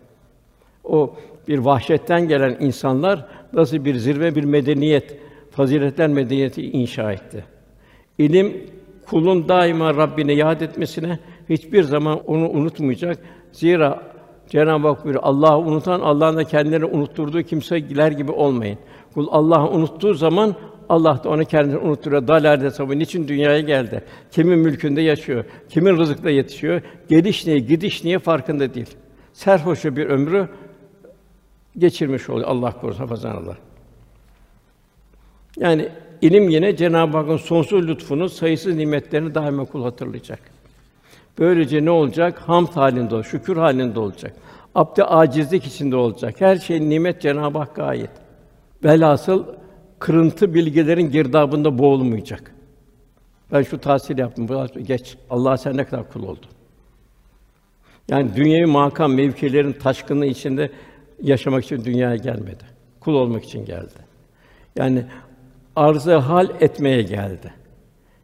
O 0.84 1.14
bir 1.48 1.58
vahşetten 1.58 2.28
gelen 2.28 2.56
insanlar 2.60 3.26
nasıl 3.52 3.84
bir 3.84 3.94
zirve 3.94 4.34
bir 4.34 4.44
medeniyet, 4.44 5.18
faziletler 5.52 6.08
medeniyeti 6.08 6.70
inşa 6.70 7.12
etti. 7.12 7.44
İlim 8.18 8.66
kulun 9.06 9.48
daima 9.48 9.94
Rabbine 9.94 10.32
yad 10.32 10.60
etmesine 10.60 11.18
hiçbir 11.48 11.82
zaman 11.82 12.20
onu 12.26 12.48
unutmayacak. 12.48 13.18
Zira 13.52 14.02
Cenab-ı 14.48 14.88
Hak 14.88 15.04
buyuruyor, 15.04 15.24
Allah'ı 15.24 15.58
unutan 15.58 16.00
Allah'ın 16.00 16.36
da 16.36 16.44
kendilerini 16.44 16.84
unutturduğu 16.84 17.42
kimseler 17.42 18.12
gibi 18.12 18.32
olmayın. 18.32 18.78
Kul 19.14 19.28
Allah'ı 19.30 19.70
unuttuğu 19.70 20.14
zaman 20.14 20.54
Allah 20.88 21.24
da 21.24 21.28
onu 21.28 21.44
kendini 21.44 21.78
unutturuyor. 21.78 22.28
Dalalde 22.28 22.70
sabı 22.70 22.98
niçin 22.98 23.28
dünyaya 23.28 23.60
geldi? 23.60 24.04
Kimin 24.30 24.58
mülkünde 24.58 25.00
yaşıyor? 25.00 25.44
Kimin 25.68 25.96
rızıkla 25.96 26.30
yetişiyor? 26.30 26.82
Geliş 27.08 27.46
niye, 27.46 27.58
gidiş 27.58 28.04
niye 28.04 28.18
farkında 28.18 28.74
değil. 28.74 28.96
Serhoşça 29.32 29.96
bir 29.96 30.06
ömrü 30.06 30.48
geçirmiş 31.78 32.30
oluyor. 32.30 32.48
Allah 32.48 32.80
korusun 32.80 33.00
hafazan 33.00 33.30
Allah. 33.30 33.56
Yani 35.56 35.88
ilim 36.22 36.48
yine 36.48 36.76
Cenab-ı 36.76 37.16
Hakk'ın 37.16 37.36
sonsuz 37.36 37.88
lütfunu, 37.88 38.28
sayısız 38.28 38.76
nimetlerini 38.76 39.34
daima 39.34 39.64
kul 39.64 39.82
hatırlayacak. 39.82 40.40
Böylece 41.38 41.84
ne 41.84 41.90
olacak? 41.90 42.38
Hamd 42.38 42.68
halinde 42.68 43.14
olacak, 43.14 43.30
şükür 43.30 43.56
halinde 43.56 44.00
olacak. 44.00 44.34
Abd 44.74 44.98
acizlik 45.06 45.66
içinde 45.66 45.96
olacak. 45.96 46.40
Her 46.40 46.56
şey 46.56 46.90
nimet 46.90 47.22
Cenab-ı 47.22 47.58
Hakk'a 47.58 47.84
ait. 47.84 48.10
Velhasıl 48.84 49.44
kırıntı 49.98 50.54
bilgilerin 50.54 51.10
girdabında 51.10 51.78
boğulmayacak. 51.78 52.54
Ben 53.52 53.62
şu 53.62 53.78
tahsil 53.78 54.18
yaptım, 54.18 54.48
bu 54.48 54.66
geç. 54.82 55.16
Allah 55.30 55.56
sen 55.56 55.76
ne 55.76 55.84
kadar 55.84 56.10
kul 56.12 56.22
oldu. 56.22 56.46
Yani 58.08 58.36
dünyevi 58.36 58.66
makam 58.66 59.14
mevkilerin 59.14 59.72
taşkını 59.72 60.26
içinde 60.26 60.70
yaşamak 61.22 61.64
için 61.64 61.84
dünyaya 61.84 62.16
gelmedi. 62.16 62.64
Kul 63.00 63.14
olmak 63.14 63.44
için 63.44 63.64
geldi. 63.64 63.94
Yani 64.76 65.04
arzı 65.76 66.16
hal 66.16 66.48
etmeye 66.60 67.02
geldi. 67.02 67.54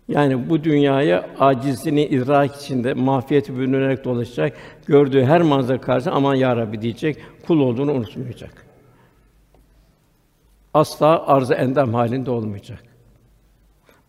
Yani 0.08 0.50
bu 0.50 0.64
dünyaya 0.64 1.30
acizliğini 1.38 2.04
idrak 2.04 2.56
içinde 2.56 2.94
mafiyeti 2.94 3.56
bürünerek 3.56 4.04
dolaşacak. 4.04 4.56
Gördüğü 4.86 5.24
her 5.24 5.42
manzara 5.42 5.80
karşısında 5.80 6.14
aman 6.14 6.34
ya 6.34 6.56
Rabbi 6.56 6.82
diyecek. 6.82 7.16
Kul 7.46 7.60
olduğunu 7.60 7.92
unutmayacak. 7.92 8.66
Asla 10.74 11.26
arzı 11.26 11.54
endam 11.54 11.94
halinde 11.94 12.30
olmayacak. 12.30 12.82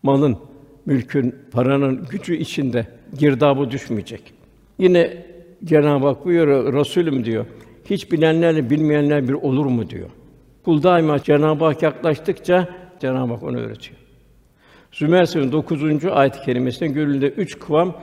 Malın, 0.02 0.38
mülkün, 0.86 1.34
paranın 1.52 2.06
gücü 2.10 2.36
içinde 2.36 2.86
girdabı 3.18 3.70
düşmeyecek. 3.70 4.32
Yine 4.78 5.26
Cenab-ı 5.64 6.06
Hak 6.06 6.24
buyuruyor, 6.24 6.72
Resulüm 6.72 7.24
diyor. 7.24 7.46
Hiç 7.84 8.12
bilenlerle 8.12 8.70
bilmeyenler 8.70 9.28
bir 9.28 9.32
olur 9.32 9.66
mu 9.66 9.90
diyor. 9.90 10.10
Kul 10.64 10.82
daima 10.82 11.22
Cenab-ı 11.22 11.64
Hak 11.64 11.82
yaklaştıkça 11.82 12.68
Cenab-ı 13.00 13.32
Hak 13.32 13.42
onu 13.42 13.58
öğretiyor. 13.58 13.96
Zümer 14.92 15.24
Suresi'nin 15.24 15.52
9. 15.52 16.04
ayet-i 16.04 16.40
kerimesinde 16.40 17.28
üç 17.28 17.58
kıvam 17.58 17.94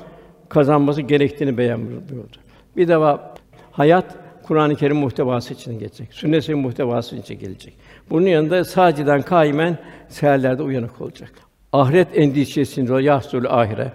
kazanması 0.49 1.01
gerektiğini 1.01 1.57
beyan 1.57 1.87
buyurdu. 1.87 2.37
Bir 2.77 2.87
defa 2.87 3.35
hayat 3.71 4.15
Kur'an-ı 4.43 4.75
Kerim 4.75 4.97
muhtevası 4.97 5.53
için 5.53 5.79
gelecek. 5.79 6.13
Sünnet-i 6.13 6.55
muhtevası 6.55 7.15
için 7.15 7.39
gelecek. 7.39 7.73
Bunun 8.09 8.25
yanında 8.25 8.65
saciden 8.65 9.21
kaimen 9.21 9.77
seherlerde 10.09 10.63
uyanık 10.63 11.01
olacak. 11.01 11.31
Ahiret 11.73 12.17
endişesinde 12.17 13.01
yahsul 13.03 13.45
ahire. 13.45 13.91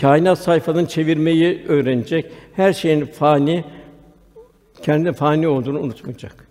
Kainat 0.00 0.38
sayfalarını 0.38 0.88
çevirmeyi 0.88 1.64
öğrenecek. 1.68 2.32
Her 2.56 2.72
şeyin 2.72 3.06
fani, 3.06 3.64
kendi 4.82 5.12
fani 5.12 5.48
olduğunu 5.48 5.80
unutmayacak. 5.80 6.48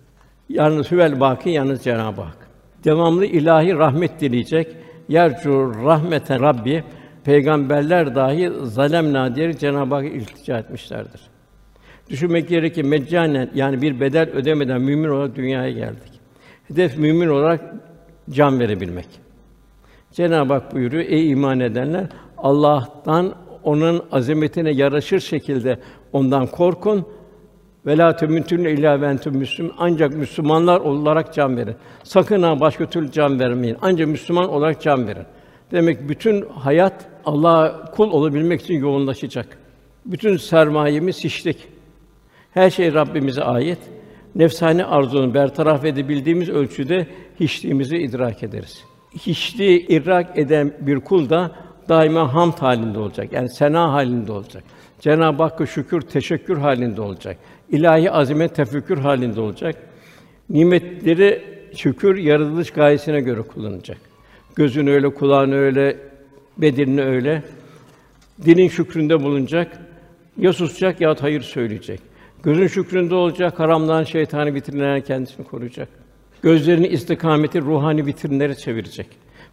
Yalnız 0.49 0.91
hüvel 0.91 1.19
baki 1.19 1.49
yalnız 1.49 1.83
Cenab-ı 1.83 2.21
Hak. 2.21 2.40
Devamlı 2.83 3.25
ilahi 3.25 3.73
rahmet 3.73 4.21
dileyecek. 4.21 4.75
Yercu 5.09 5.73
rahmeten 5.83 6.41
Rabbi 6.41 6.83
peygamberler 7.23 8.15
dahi 8.15 8.51
zalemna 8.63 9.35
diyerek 9.35 9.59
Cenab-ı 9.59 9.95
Hakk'a 9.95 10.07
iltica 10.07 10.57
etmişlerdir. 10.57 11.21
Düşünmek 12.09 12.49
gerekir 12.49 12.83
ki 12.83 12.89
meccanen 12.89 13.49
yani 13.55 13.81
bir 13.81 13.99
bedel 13.99 14.29
ödemeden 14.29 14.81
mümin 14.81 15.09
olarak 15.09 15.35
dünyaya 15.35 15.71
geldik. 15.71 16.11
Hedef 16.67 16.97
mümin 16.97 17.27
olarak 17.27 17.61
can 18.29 18.59
verebilmek. 18.59 19.07
Cenab-ı 20.11 20.53
Hak 20.53 20.75
buyuruyor: 20.75 21.03
Ey 21.03 21.31
iman 21.31 21.59
edenler, 21.59 22.05
Allah'tan 22.37 23.33
onun 23.63 24.03
azametine 24.11 24.71
yaraşır 24.71 25.19
şekilde 25.19 25.79
ondan 26.13 26.47
korkun. 26.47 27.07
Ve 27.85 27.97
la 27.97 28.15
temutun 28.15 28.57
illa 28.57 29.01
ve 29.01 29.05
entum 29.05 29.37
müslüm. 29.37 29.71
Ancak 29.77 30.13
Müslümanlar 30.13 30.79
olarak 30.79 31.33
can 31.33 31.57
verin. 31.57 31.75
Sakın 32.03 32.43
ha 32.43 32.59
başka 32.59 32.85
türlü 32.85 33.11
can 33.11 33.39
vermeyin. 33.39 33.77
Ancak 33.81 34.07
Müslüman 34.07 34.49
olarak 34.49 34.81
can 34.81 35.07
verin. 35.07 35.25
Demek 35.71 36.09
bütün 36.09 36.49
hayat 36.49 37.05
Allah'a 37.25 37.91
kul 37.91 38.11
olabilmek 38.11 38.61
için 38.61 38.73
yoğunlaşacak. 38.73 39.57
Bütün 40.05 40.37
sermayemiz 40.37 41.23
hiçlik. 41.23 41.57
Her 42.53 42.69
şey 42.69 42.93
Rabbimize 42.93 43.43
ait. 43.43 43.79
Nefsani 44.35 44.85
arzunu 44.85 45.33
bertaraf 45.33 45.85
edebildiğimiz 45.85 46.49
ölçüde 46.49 47.07
hiçliğimizi 47.39 47.97
idrak 47.97 48.43
ederiz. 48.43 48.83
Hiçliği 49.15 49.87
idrak 49.87 50.37
eden 50.37 50.73
bir 50.79 50.99
kul 50.99 51.29
da 51.29 51.51
daima 51.89 52.33
hamd 52.33 52.53
halinde 52.53 52.99
olacak. 52.99 53.33
Yani 53.33 53.49
sena 53.49 53.93
halinde 53.93 54.31
olacak. 54.31 54.63
Cenab-ı 54.99 55.43
Hakk'a 55.43 55.65
şükür, 55.65 56.01
teşekkür 56.01 56.57
halinde 56.57 57.01
olacak. 57.01 57.37
İlahi 57.71 58.11
azamet 58.11 58.55
tefekkür 58.55 58.97
halinde 58.97 59.41
olacak. 59.41 59.75
Nimetleri 60.49 61.43
şükür 61.75 62.17
yaratılış 62.17 62.71
gayesine 62.71 63.21
göre 63.21 63.41
kullanacak. 63.41 63.97
Gözünü 64.55 64.91
öyle, 64.91 65.13
kulağını 65.13 65.55
öyle, 65.55 65.97
bedenini 66.57 67.03
öyle. 67.03 67.43
Dilin 68.45 68.67
şükründe 68.67 69.23
bulunacak. 69.23 69.77
Ya 70.37 70.53
susacak 70.53 71.01
ya 71.01 71.15
hayır 71.19 71.41
söyleyecek. 71.41 71.99
Gözün 72.43 72.67
şükründe 72.67 73.15
olacak, 73.15 73.59
haramdan 73.59 74.03
şeytanı 74.03 74.53
vitrinlerden 74.53 75.01
kendisini 75.01 75.45
koruyacak. 75.45 75.87
Gözlerini 76.41 76.87
istikameti 76.87 77.61
ruhani 77.61 78.05
vitrinlere 78.05 78.55
çevirecek. 78.55 79.07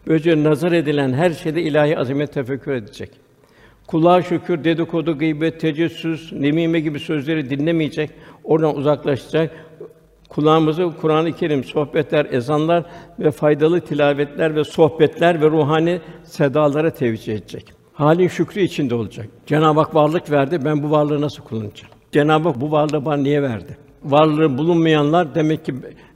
Böylece 0.07 0.45
nazar 0.45 0.73
edilen 0.73 1.13
her 1.13 1.31
şeyde 1.31 1.63
ilahi 1.63 1.99
azamet 1.99 2.33
tefekkür 2.33 2.73
edecek. 2.73 3.11
Kulağa 3.89 4.23
şükür, 4.23 4.65
dedikodu, 4.65 5.19
gıybet, 5.19 5.61
tecessüs, 5.61 6.33
nemime 6.33 6.81
gibi 6.81 7.01
sözleri 7.01 7.51
dinlemeyecek, 7.51 8.11
oradan 8.45 8.77
uzaklaşacak. 8.77 9.51
Kulağımızı 10.29 10.91
Kur'an-ı 11.01 11.33
Kerim, 11.33 11.65
sohbetler, 11.65 12.27
ezanlar 12.31 12.85
ve 13.19 13.31
faydalı 13.31 13.81
tilavetler 13.81 14.57
ve 14.57 14.65
sohbetler 14.65 15.41
ve 15.41 15.51
ruhani 15.51 16.01
sedalara 16.25 16.91
tevcih 16.91 17.35
edecek. 17.35 17.73
Halin 17.93 18.29
şükrü 18.29 18.61
içinde 18.61 18.95
olacak. 18.95 19.27
Cenab-ı 19.47 19.81
Hak 19.81 19.95
varlık 19.95 20.31
verdi, 20.31 20.65
ben 20.65 20.83
bu 20.83 20.91
varlığı 20.91 21.21
nasıl 21.21 21.43
kullanacağım? 21.43 21.93
Cenab-ı 22.13 22.49
Hak 22.49 22.61
bu 22.61 22.73
varlığı 22.73 23.05
bana 23.05 23.17
niye 23.17 23.43
verdi? 23.43 23.77
Varlığı 24.05 24.59
bulunmayanlar 24.59 25.35
demek 25.35 25.65
ki 25.65 25.75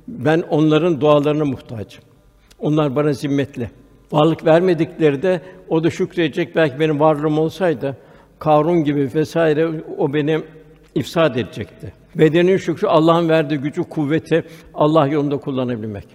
ben 0.09 0.43
onların 0.51 1.01
dualarına 1.01 1.45
muhtacım. 1.45 2.05
Onlar 2.59 2.97
bana 2.97 3.13
zimmetli. 3.13 3.71
Varlık 4.12 4.44
vermedikleri 4.44 5.22
de 5.22 5.40
o 5.68 5.85
da 5.85 5.90
şükredecek. 5.90 6.57
Belki 6.57 6.81
benim 6.81 7.01
varlığım 7.01 7.38
olsaydı 7.38 7.96
Karun 8.38 8.85
gibi 8.85 9.11
vesaire 9.14 9.70
o 9.98 10.12
beni 10.12 10.40
ifsad 10.94 11.37
edecekti. 11.37 11.92
Bedenin 12.14 12.57
şükrü 12.57 12.87
Allah'ın 12.87 13.29
verdiği 13.29 13.59
gücü, 13.59 13.83
kuvveti 13.83 14.44
Allah 14.75 15.07
yolunda 15.07 15.37
kullanabilmek. 15.37 16.07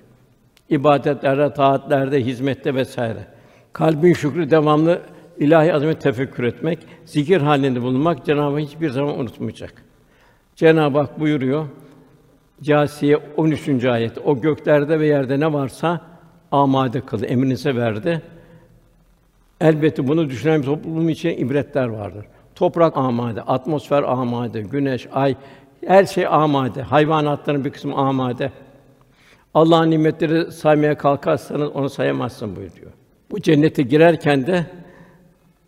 İbadetlerde, 0.69 1.53
taatlerde, 1.53 2.25
hizmette 2.25 2.75
vesaire. 2.75 3.27
Kalbin 3.73 4.13
şükrü 4.13 4.49
devamlı 4.49 5.01
ilahi 5.38 5.73
azamet 5.73 6.01
tefekkür 6.01 6.43
etmek, 6.43 6.79
zikir 7.05 7.41
halinde 7.41 7.81
bulunmak 7.81 8.25
Cenab-ı 8.25 8.51
Hak 8.51 8.60
hiçbir 8.60 8.89
zaman 8.89 9.19
unutmayacak. 9.19 9.73
Cenab-ı 10.55 10.99
Hak 10.99 11.19
buyuruyor 11.19 11.65
Câsiye 12.62 13.17
13. 13.38 13.86
ayet. 13.86 14.17
O 14.25 14.41
göklerde 14.41 14.99
ve 14.99 15.07
yerde 15.07 15.39
ne 15.39 15.53
varsa 15.53 16.01
amade 16.51 17.01
kıl, 17.01 17.23
emrinize 17.23 17.75
verdi. 17.75 18.21
Elbette 19.62 20.07
bunu 20.07 20.29
düşünen 20.29 20.62
bir 20.62 20.65
toplum 20.65 21.10
için 21.10 21.38
ibretler 21.38 21.88
vardır. 21.88 22.25
Toprak 22.55 22.97
amade, 22.97 23.41
atmosfer 23.41 24.03
amade, 24.03 24.62
güneş, 24.62 25.07
ay, 25.13 25.36
her 25.86 26.05
şey 26.05 26.27
amade. 26.27 26.81
Hayvanatların 26.81 27.65
bir 27.65 27.69
kısmı 27.69 27.95
amade. 27.95 28.51
Allah'ın 29.53 29.91
nimetleri 29.91 30.51
saymaya 30.51 30.97
kalkarsanız 30.97 31.69
onu 31.69 31.89
sayamazsın 31.89 32.55
buyuruyor. 32.55 32.91
Bu 33.31 33.41
cennete 33.41 33.83
girerken 33.83 34.47
de 34.47 34.65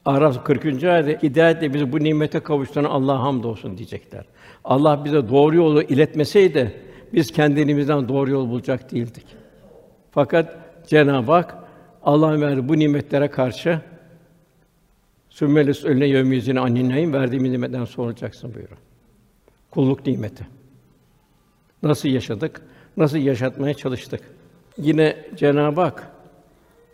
Araf 0.05 0.45
40. 0.45 0.83
ayette 0.83 1.27
hidayetle 1.27 1.73
bizi 1.73 1.91
bu 1.91 1.99
nimete 1.99 2.39
kavuşturan 2.39 2.85
Allah'a 2.85 3.23
hamdolsun 3.23 3.77
diyecekler. 3.77 4.25
Allah 4.63 5.05
bize 5.05 5.29
doğru 5.29 5.55
yolu 5.55 5.81
iletmeseydi 5.81 6.73
biz 7.13 7.31
kendimizden 7.31 8.09
doğru 8.09 8.31
yol 8.31 8.49
bulacak 8.49 8.91
değildik. 8.91 9.25
Fakat 10.11 10.57
Cenab-ı 10.89 11.31
Hak 11.31 11.55
Allah'ın 12.03 12.41
verdiği 12.41 12.69
bu 12.69 12.79
nimetlere 12.79 13.27
karşı 13.27 13.81
Sümmelis 15.29 15.85
önüne 15.85 16.07
yevmiyizine 16.07 16.59
anninayım 16.59 17.13
verdiğimiz 17.13 17.51
nimetten 17.51 17.85
sorulacaksın 17.85 18.53
buyuruyor. 18.53 18.77
Kulluk 19.71 20.07
nimeti. 20.07 20.47
Nasıl 21.83 22.09
yaşadık? 22.09 22.61
Nasıl 22.97 23.17
yaşatmaya 23.17 23.73
çalıştık? 23.73 24.21
Yine 24.77 25.17
Cenab-ı 25.35 25.81
Hak 25.81 26.11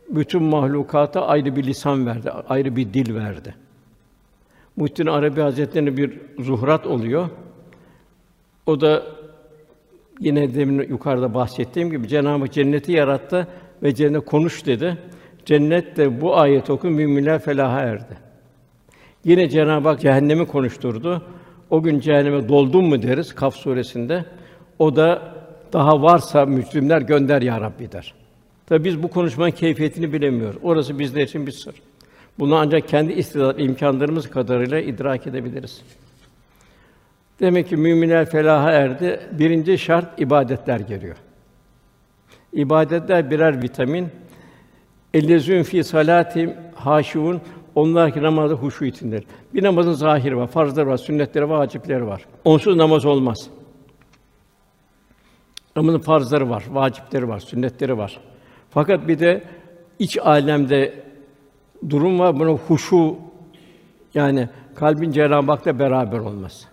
bütün 0.09 0.43
mahlukata 0.43 1.27
ayrı 1.27 1.55
bir 1.55 1.63
lisan 1.63 2.05
verdi, 2.05 2.31
ayrı 2.31 2.75
bir 2.75 2.93
dil 2.93 3.15
verdi. 3.15 3.55
Muhittin 4.75 5.05
Arabi 5.05 5.41
Hazretleri'ne 5.41 5.97
bir 5.97 6.19
zuhrat 6.39 6.87
oluyor. 6.87 7.29
O 8.65 8.81
da 8.81 9.03
yine 10.19 10.55
demin 10.55 10.89
yukarıda 10.89 11.33
bahsettiğim 11.33 11.91
gibi 11.91 12.07
Cenab-ı 12.07 12.39
Hak 12.39 12.53
cenneti 12.53 12.91
yarattı 12.91 13.47
ve 13.85 13.95
cennet 13.95 14.25
konuş 14.25 14.65
dedi. 14.65 14.97
Cennet 15.45 15.97
de 15.97 16.21
bu 16.21 16.37
ayet 16.37 16.69
okun 16.69 16.93
müminler 16.93 17.39
felaha 17.39 17.79
erdi. 17.79 18.17
Yine 19.23 19.49
Cenab-ı 19.49 19.87
Hak 19.89 19.99
cehennemi 19.99 20.47
konuşturdu. 20.47 21.21
O 21.69 21.83
gün 21.83 21.99
cehenneme 21.99 22.49
doldun 22.49 22.85
mu 22.85 23.01
deriz 23.01 23.35
Kaf 23.35 23.55
suresinde. 23.55 24.25
O 24.79 24.95
da 24.95 25.33
daha 25.73 26.01
varsa 26.01 26.45
müslimler 26.45 27.01
gönder 27.01 27.41
ya 27.41 27.61
Rabbi 27.61 27.91
der. 27.91 28.13
Tabi 28.67 28.83
biz 28.83 29.03
bu 29.03 29.07
konuşmanın 29.07 29.51
keyfiyetini 29.51 30.13
bilemiyoruz. 30.13 30.57
Orası 30.63 30.99
bizler 30.99 31.21
için 31.21 31.47
bir 31.47 31.51
sır. 31.51 31.75
Bunu 32.39 32.55
ancak 32.55 32.87
kendi 32.87 33.13
istidat 33.13 33.59
imkanlarımız 33.59 34.29
kadarıyla 34.29 34.79
idrak 34.79 35.27
edebiliriz. 35.27 35.81
Demek 37.39 37.69
ki 37.69 37.77
müminler 37.77 38.25
felaha 38.25 38.71
erdi. 38.71 39.19
Birinci 39.31 39.77
şart 39.77 40.21
ibadetler 40.21 40.79
geliyor. 40.79 41.15
İbadetler 42.55 43.31
birer 43.31 43.61
vitamin. 43.61 44.07
Ellezün 45.13 45.63
fi 45.63 45.83
salatim 45.83 46.53
haşiun 46.75 47.41
onlar 47.75 48.13
ki 48.13 48.21
namazda 48.21 48.55
huşu 48.55 48.85
içindir. 48.85 49.23
Bir 49.53 49.63
namazın 49.63 49.93
zahiri 49.93 50.37
var, 50.37 50.47
farzları 50.47 50.87
var, 50.87 50.97
sünnetleri 50.97 51.49
var, 51.49 51.57
vacipleri 51.57 52.07
var. 52.07 52.25
Onsuz 52.45 52.75
namaz 52.75 53.05
olmaz. 53.05 53.49
Namazın 55.75 55.99
farzları 55.99 56.49
var, 56.49 56.63
vacipleri 56.71 57.27
var, 57.27 57.39
sünnetleri 57.39 57.97
var. 57.97 58.19
Fakat 58.69 59.07
bir 59.07 59.19
de 59.19 59.43
iç 59.99 60.17
alemde 60.17 60.93
durum 61.89 62.19
var. 62.19 62.39
Buna 62.39 62.51
huşu 62.51 63.15
yani 64.13 64.49
kalbin 64.75 65.11
Cenab-ı 65.11 65.51
Hak'la 65.51 65.79
beraber 65.79 66.19
olması. 66.19 66.67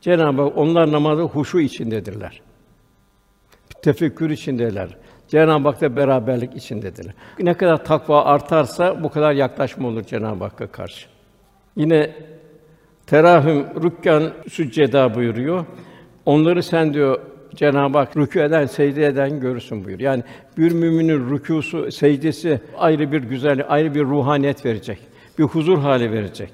Cenab-ı 0.00 0.42
Hak 0.42 0.56
onlar 0.56 0.92
namazda 0.92 1.22
huşu 1.22 1.60
içindedirler. 1.60 2.43
Tefekkür 3.84 4.30
içindeler. 4.30 4.88
Cenab-ı 5.28 5.68
Hak'la 5.68 5.96
beraberlik 5.96 6.56
içindedirler. 6.56 7.14
Ne 7.40 7.54
kadar 7.54 7.84
takva 7.84 8.24
artarsa 8.24 9.04
bu 9.04 9.08
kadar 9.08 9.32
yaklaşma 9.32 9.88
olur 9.88 10.02
Cenab-ı 10.02 10.44
Hakk'a 10.44 10.66
karşı. 10.66 11.06
Yine 11.76 12.10
terahüm 13.06 13.66
rükkan 13.82 14.32
sücceda 14.48 15.14
buyuruyor. 15.14 15.64
Onları 16.26 16.62
sen 16.62 16.94
diyor 16.94 17.20
Cenab-ı 17.54 17.98
Hak 17.98 18.16
rükû 18.16 18.46
eden, 18.46 18.66
secde 18.66 19.06
eden 19.06 19.40
görürsün 19.40 19.84
buyur. 19.84 20.00
Yani 20.00 20.22
bir 20.58 20.72
müminin 20.72 21.30
rükûsu, 21.30 21.92
secdesi 21.92 22.60
ayrı 22.78 23.12
bir 23.12 23.22
güzellik, 23.22 23.66
ayrı 23.68 23.94
bir 23.94 24.04
ruhaniyet 24.04 24.66
verecek. 24.66 24.98
Bir 25.38 25.44
huzur 25.44 25.78
hali 25.78 26.12
verecek. 26.12 26.52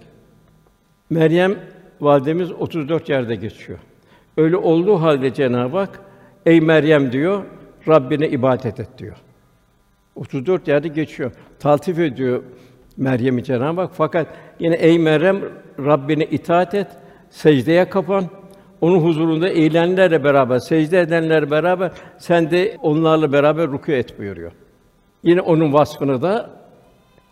Meryem 1.11 1.55
validemiz 2.01 2.53
34 2.53 3.09
yerde 3.09 3.35
geçiyor. 3.35 3.79
Öyle 4.37 4.57
olduğu 4.57 5.01
halde 5.01 5.35
Cenab-ı 5.35 5.79
Hak 5.79 6.10
ey 6.46 6.61
Meryem 6.61 7.12
diyor, 7.12 7.44
Rabbine 7.88 8.29
ibadet 8.29 8.81
et 8.81 8.98
diyor. 8.98 9.16
34 10.14 10.68
yerde 10.68 10.88
geçiyor. 10.88 11.33
Taltif 11.59 11.98
ediyor 11.98 12.42
Meryem'i 12.96 13.44
Cenab-ı 13.44 13.81
Hak. 13.81 13.90
Fakat 13.94 14.26
yine 14.59 14.74
ey 14.74 14.98
Meryem 14.98 15.40
Rabbine 15.79 16.24
itaat 16.24 16.74
et, 16.74 16.87
secdeye 17.31 17.88
kapan. 17.88 18.24
onun 18.81 19.00
huzurunda 19.00 19.48
eğilenlerle 19.48 20.24
beraber, 20.24 20.59
secde 20.59 21.00
edenlerle 21.00 21.50
beraber 21.50 21.92
sen 22.18 22.50
de 22.50 22.76
onlarla 22.83 23.33
beraber 23.33 23.64
rükû 23.64 23.92
et 23.92 24.18
buyuruyor. 24.18 24.53
Yine 25.22 25.40
onun 25.40 25.72
vasfını 25.72 26.22
da 26.22 26.50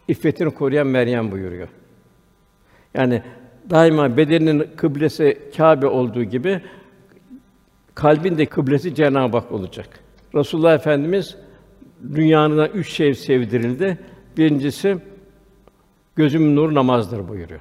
iffetini 0.09 0.51
koruyan 0.51 0.87
Meryem 0.87 1.33
buyuruyor. 1.33 1.68
Yani 2.94 3.23
daima 3.71 4.16
bedeninin 4.16 4.66
kıblesi 4.77 5.38
Kâbe 5.57 5.87
olduğu 5.87 6.25
gibi 6.25 6.61
kalbin 7.99 8.39
de 8.39 8.47
kıblesi 8.47 8.95
Cenab-ı 8.95 9.37
Hak 9.37 9.53
olacak. 9.53 9.89
Resulullah 10.35 10.75
Efendimiz 10.75 11.37
dünyanın 12.15 12.69
üç 12.75 12.93
şey 12.93 13.15
sevdirildi. 13.15 13.99
Birincisi 14.37 14.97
gözümün 16.17 16.57
nur 16.57 16.75
namazdır 16.75 17.29
buyuruyor. 17.29 17.61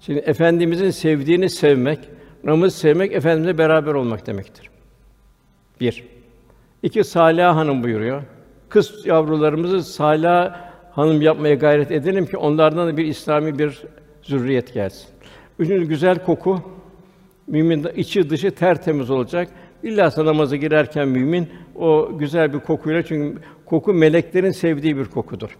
Şimdi 0.00 0.18
efendimizin 0.18 0.90
sevdiğini 0.90 1.50
sevmek, 1.50 1.98
namaz 2.44 2.74
sevmek 2.74 3.12
efendimizle 3.12 3.58
beraber 3.58 3.94
olmak 3.94 4.26
demektir. 4.26 4.70
Bir. 5.80 6.04
İki 6.82 7.04
Salih 7.04 7.44
Hanım 7.44 7.82
buyuruyor. 7.82 8.22
Kız 8.68 9.06
yavrularımızı 9.06 9.82
Salih 9.82 10.54
Hanım 10.90 11.22
yapmaya 11.22 11.54
gayret 11.54 11.90
edelim 11.90 12.26
ki 12.26 12.36
onlardan 12.36 12.88
da 12.88 12.96
bir 12.96 13.04
İslami 13.04 13.58
bir 13.58 13.82
zürriyet 14.22 14.74
gelsin. 14.74 15.08
Üçüncü 15.58 15.88
güzel 15.88 16.24
koku. 16.24 16.62
Mümin 17.46 17.86
içi 17.96 18.30
dışı 18.30 18.50
tertemiz 18.50 19.10
olacak. 19.10 19.48
İlla 19.82 20.12
namaza 20.16 20.56
girerken 20.56 21.08
mümin 21.08 21.48
o 21.76 22.18
güzel 22.18 22.52
bir 22.52 22.60
kokuyla 22.60 23.02
çünkü 23.02 23.42
koku 23.66 23.94
meleklerin 23.94 24.50
sevdiği 24.50 24.96
bir 24.96 25.04
kokudur. 25.04 25.58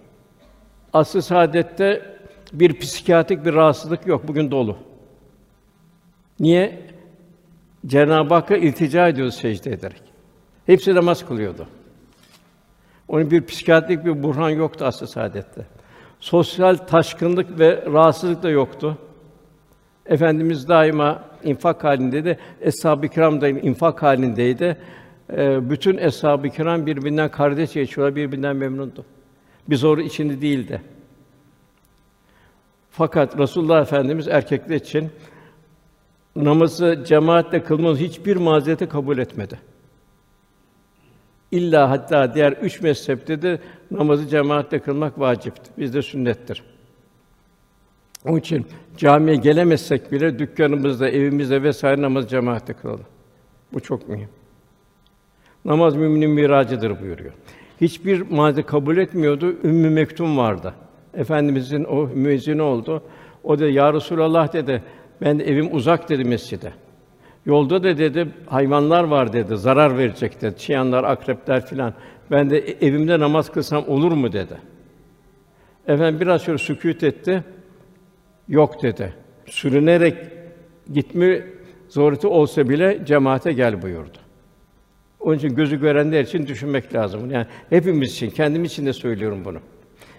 Aslı 0.92 1.22
saadette 1.22 2.18
bir 2.52 2.78
psikiyatrik 2.78 3.44
bir 3.44 3.54
rahatsızlık 3.54 4.06
yok. 4.06 4.28
Bugün 4.28 4.50
dolu. 4.50 4.76
Niye? 6.40 6.80
Cenab-ı 7.86 8.34
Hakk'a 8.34 8.56
iltica 8.56 9.08
ediyoruz 9.08 9.34
secde 9.34 9.70
ederek. 9.70 10.02
Hepsi 10.66 10.94
namaz 10.94 11.26
kılıyordu. 11.26 11.66
Onun 13.08 13.30
bir 13.30 13.46
psikiyatrik 13.46 14.04
bir 14.04 14.22
burhan 14.22 14.50
yoktu 14.50 14.84
aslı 14.84 15.06
saadette. 15.06 15.66
Sosyal 16.20 16.76
taşkınlık 16.76 17.58
ve 17.58 17.84
rahatsızlık 17.86 18.42
da 18.42 18.50
yoktu. 18.50 18.98
Efendimiz 20.06 20.68
daima 20.68 21.27
infak 21.44 21.84
halindeydi. 21.84 22.38
Eshab-ı 22.60 23.08
Kiram 23.08 23.40
da 23.40 23.48
infak 23.48 24.02
halindeydi. 24.02 24.76
Ee, 25.32 25.70
bütün 25.70 25.98
eshab-ı 25.98 26.50
kiram 26.50 26.86
birbirinden 26.86 27.30
kardeş 27.30 27.76
yaşıyorlar, 27.76 28.16
birbirinden 28.16 28.56
memnundu. 28.56 29.04
Bir 29.68 29.76
zor 29.76 29.98
içinde 29.98 30.40
değildi. 30.40 30.82
Fakat 32.90 33.38
Resulullah 33.38 33.82
Efendimiz 33.82 34.28
erkekler 34.28 34.76
için 34.76 35.10
namazı 36.36 37.04
cemaatle 37.06 37.64
kılmanın 37.64 37.96
hiçbir 37.96 38.36
mazereti 38.36 38.88
kabul 38.88 39.18
etmedi. 39.18 39.58
İlla 41.50 41.90
hatta 41.90 42.34
diğer 42.34 42.52
üç 42.52 42.80
mezhepte 42.80 43.42
de 43.42 43.60
namazı 43.90 44.28
cemaatle 44.28 44.78
kılmak 44.78 45.20
vacipti. 45.20 45.70
Bizde 45.78 46.02
sünnettir. 46.02 46.62
Onun 48.24 48.36
için 48.36 48.66
camiye 48.96 49.36
gelemezsek 49.36 50.12
bile 50.12 50.38
dükkanımızda, 50.38 51.08
evimizde 51.10 51.62
vesaire 51.62 52.02
namaz 52.02 52.30
cemaatle 52.30 52.74
kılalım. 52.74 53.06
Bu 53.72 53.80
çok 53.80 54.08
mühim. 54.08 54.28
Namaz 55.64 55.96
müminin 55.96 56.30
miracıdır 56.30 57.00
buyuruyor. 57.00 57.32
Hiçbir 57.80 58.30
mazeret 58.30 58.66
kabul 58.66 58.96
etmiyordu. 58.96 59.54
Ümmü 59.64 59.90
Mektum 59.90 60.38
vardı. 60.38 60.74
Efendimizin 61.14 61.84
o 61.84 62.06
müezzini 62.06 62.62
oldu. 62.62 63.02
O 63.44 63.58
da 63.58 63.68
ya 63.68 63.92
Resulallah 63.92 64.52
dedi. 64.52 64.82
Ben 65.20 65.38
de 65.38 65.44
evim 65.44 65.74
uzak 65.74 66.08
dedi 66.08 66.24
mescide. 66.24 66.72
Yolda 67.46 67.82
da 67.82 67.98
dedi 67.98 68.28
hayvanlar 68.46 69.04
var 69.04 69.32
dedi. 69.32 69.56
Zarar 69.56 69.98
verecek 69.98 70.42
dedi. 70.42 70.58
Çıyanlar, 70.58 71.04
akrepler 71.04 71.66
filan. 71.66 71.94
Ben 72.30 72.50
de 72.50 72.58
evimde 72.58 73.18
namaz 73.18 73.52
kılsam 73.52 73.88
olur 73.88 74.12
mu 74.12 74.32
dedi. 74.32 74.54
Efendim 75.88 76.20
biraz 76.20 76.42
şöyle 76.42 76.58
sükût 76.58 77.02
etti. 77.02 77.44
Yok 78.48 78.82
dedi. 78.82 79.14
Sürünerek 79.46 80.16
gitme 80.92 81.42
zorunlu 81.88 82.28
olsa 82.28 82.68
bile 82.68 83.00
cemaate 83.06 83.52
gel 83.52 83.82
buyurdu. 83.82 84.18
Onun 85.20 85.36
için 85.36 85.54
gözü 85.54 85.80
görenler 85.80 86.20
için 86.20 86.46
düşünmek 86.46 86.94
lazım. 86.94 87.30
Yani 87.30 87.46
hepimiz 87.70 88.12
için, 88.12 88.30
kendim 88.30 88.64
için 88.64 88.86
de 88.86 88.92
söylüyorum 88.92 89.42
bunu. 89.44 89.58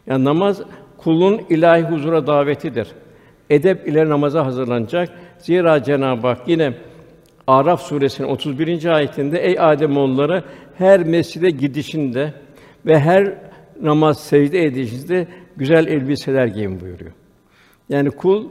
Yani 0.07 0.25
namaz 0.25 0.61
kulun 0.97 1.41
ilahi 1.49 1.83
huzura 1.83 2.27
davetidir. 2.27 2.87
Edep 3.49 3.87
ile 3.87 4.09
namaza 4.09 4.45
hazırlanacak. 4.45 5.09
Zira 5.37 5.83
Cenab-ı 5.83 6.27
Hak 6.27 6.47
yine 6.47 6.73
Araf 7.47 7.81
suresinin 7.81 8.27
31. 8.27 8.85
ayetinde 8.85 9.39
ey 9.39 9.55
Adem 9.59 9.97
oğulları 9.97 10.43
her 10.77 11.03
mescide 11.03 11.49
gidişinde 11.49 12.33
ve 12.85 12.99
her 12.99 13.33
namaz 13.81 14.19
secde 14.19 14.63
edişinde 14.63 15.27
güzel 15.57 15.87
elbiseler 15.87 16.47
giyin 16.47 16.81
buyuruyor. 16.81 17.11
Yani 17.89 18.11
kul 18.11 18.49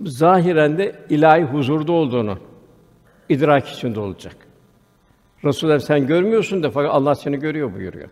zahiren 0.00 0.78
de 0.78 0.94
ilahi 1.10 1.42
huzurda 1.42 1.92
olduğunu 1.92 2.38
idrak 3.28 3.68
içinde 3.68 4.00
olacak. 4.00 4.36
Resulullah 5.44 5.80
sen 5.80 6.06
görmüyorsun 6.06 6.62
da 6.62 6.70
fakat 6.70 6.94
Allah 6.94 7.14
seni 7.14 7.38
görüyor 7.38 7.74
buyuruyor. 7.74 8.08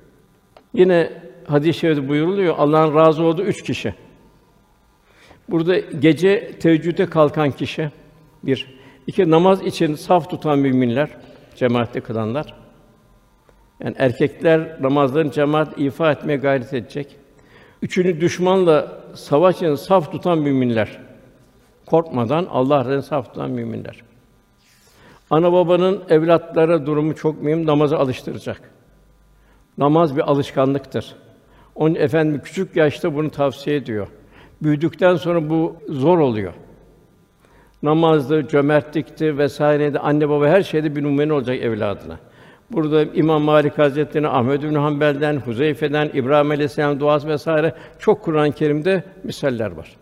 Yine 0.75 1.13
hadis-i 1.47 1.79
şerifte 1.79 2.09
buyuruluyor 2.09 2.55
Allah'ın 2.59 2.95
razı 2.95 3.23
olduğu 3.23 3.43
üç 3.43 3.63
kişi. 3.63 3.95
Burada 5.49 5.79
gece 5.79 6.53
teheccüde 6.59 7.07
kalkan 7.07 7.51
kişi 7.51 7.91
bir, 8.43 8.79
iki 9.07 9.31
namaz 9.31 9.63
için 9.63 9.95
saf 9.95 10.31
tutan 10.31 10.59
müminler, 10.59 11.11
cemaatte 11.55 12.01
kılanlar. 12.01 12.55
Yani 13.85 13.95
erkekler 13.99 14.83
namazların 14.83 15.31
cemaat 15.31 15.79
ifa 15.79 16.13
etmeye 16.13 16.37
gayret 16.37 16.75
edecek. 16.75 17.17
Üçünü 17.83 18.21
düşmanla 18.21 18.99
savaş 19.15 19.57
için 19.57 19.75
saf 19.75 20.13
tutan 20.13 20.39
müminler. 20.39 20.99
Korkmadan 21.87 22.47
Allah'tan 22.51 23.01
saf 23.01 23.27
tutan 23.27 23.51
müminler. 23.51 24.03
Ana 25.31 25.53
babanın 25.53 26.03
evlatlara 26.09 26.87
durumu 26.87 27.15
çok 27.17 27.43
mühim, 27.43 27.67
namaza 27.67 27.99
alıştıracak. 27.99 28.61
Namaz 29.79 30.17
bir 30.17 30.31
alışkanlıktır. 30.31 31.15
Onun 31.75 31.95
efendim 31.95 32.41
küçük 32.45 32.77
yaşta 32.77 33.15
bunu 33.15 33.31
tavsiye 33.31 33.77
ediyor. 33.77 34.07
Büyüdükten 34.63 35.17
sonra 35.17 35.51
bu 35.51 35.77
zor 35.89 36.19
oluyor. 36.19 36.53
Namazdı, 37.83 38.49
cömertlikti 38.49 39.39
vesaireydi 39.39 39.99
anne 39.99 40.29
baba 40.29 40.49
her 40.49 40.63
şeyde 40.63 40.97
bir 40.97 41.03
numune 41.03 41.33
olacak 41.33 41.57
evladına. 41.57 42.19
Burada 42.73 43.05
İmam 43.05 43.43
Malik 43.43 43.79
Hazretleri, 43.79 44.29
Ahmed 44.29 44.63
bin 44.63 44.75
Hanbel'den, 44.75 45.37
Huzeyfe'den, 45.37 46.11
İbrahim 46.15 46.51
Aleyhisselam 46.51 47.01
duası 47.01 47.29
vesaire 47.29 47.75
çok 47.99 48.23
Kur'an-ı 48.23 48.53
Kerim'de 48.53 49.05
misaller 49.25 49.71
var. 49.71 49.97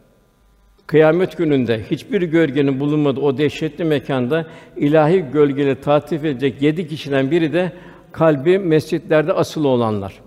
Kıyamet 0.86 1.36
gününde 1.36 1.82
hiçbir 1.90 2.22
gölgenin 2.22 2.80
bulunmadığı 2.80 3.20
o 3.20 3.38
dehşetli 3.38 3.84
mekanda 3.84 4.46
ilahi 4.76 5.24
gölgeyle 5.32 5.80
tatif 5.80 6.24
edecek 6.24 6.62
yedi 6.62 6.88
kişiden 6.88 7.30
biri 7.30 7.52
de 7.52 7.72
kalbi 8.12 8.58
mescitlerde 8.58 9.32
asılı 9.32 9.68
olanlar. 9.68 10.20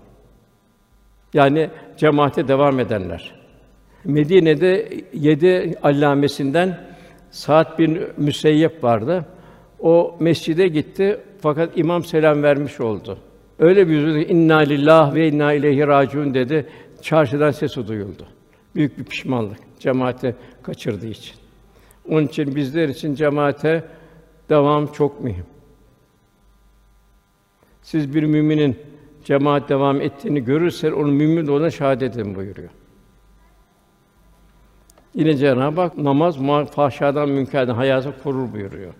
Yani 1.34 1.70
cemaate 1.96 2.48
devam 2.48 2.80
edenler. 2.80 3.34
Medine'de 4.04 4.88
yedi 5.12 5.74
allamesinden 5.82 6.78
Saat 7.30 7.78
bin 7.78 8.00
Müseyyep 8.16 8.84
vardı. 8.84 9.24
O 9.80 10.16
mescide 10.20 10.68
gitti 10.68 11.20
fakat 11.44 11.78
imam 11.78 12.04
selam 12.04 12.42
vermiş 12.42 12.80
oldu. 12.80 13.18
Öyle 13.58 13.88
bir 13.88 13.92
yüzü 13.92 14.32
inna 14.32 14.56
lillah 14.56 15.14
ve 15.14 15.28
inna 15.28 15.52
ileyhi 15.52 15.86
raciun 15.86 16.34
dedi. 16.34 16.66
Çarşıdan 17.02 17.50
sesi 17.50 17.88
duyuldu. 17.88 18.26
Büyük 18.74 18.98
bir 18.98 19.04
pişmanlık 19.04 19.58
cemaate 19.78 20.34
kaçırdığı 20.62 21.06
için. 21.06 21.34
Onun 22.08 22.26
için 22.26 22.54
bizler 22.54 22.88
için 22.88 23.14
cemaate 23.14 23.84
devam 24.48 24.86
çok 24.86 25.24
mühim. 25.24 25.44
Siz 27.82 28.14
bir 28.14 28.22
müminin 28.22 28.76
cemaat 29.24 29.68
devam 29.68 30.00
ettiğini 30.00 30.44
görürse 30.44 30.94
onun 30.94 31.14
mümin 31.14 31.46
olduğuna 31.46 31.70
şahadet 31.70 32.16
edin 32.16 32.34
buyuruyor. 32.34 32.70
Yine 35.14 35.36
Cenab-ı 35.36 35.80
Hak 35.80 35.98
namaz 35.98 36.36
fahşadan 36.70 37.28
münkerden 37.28 37.74
hayatı 37.74 38.22
korur 38.22 38.52
buyuruyor. 38.52 38.94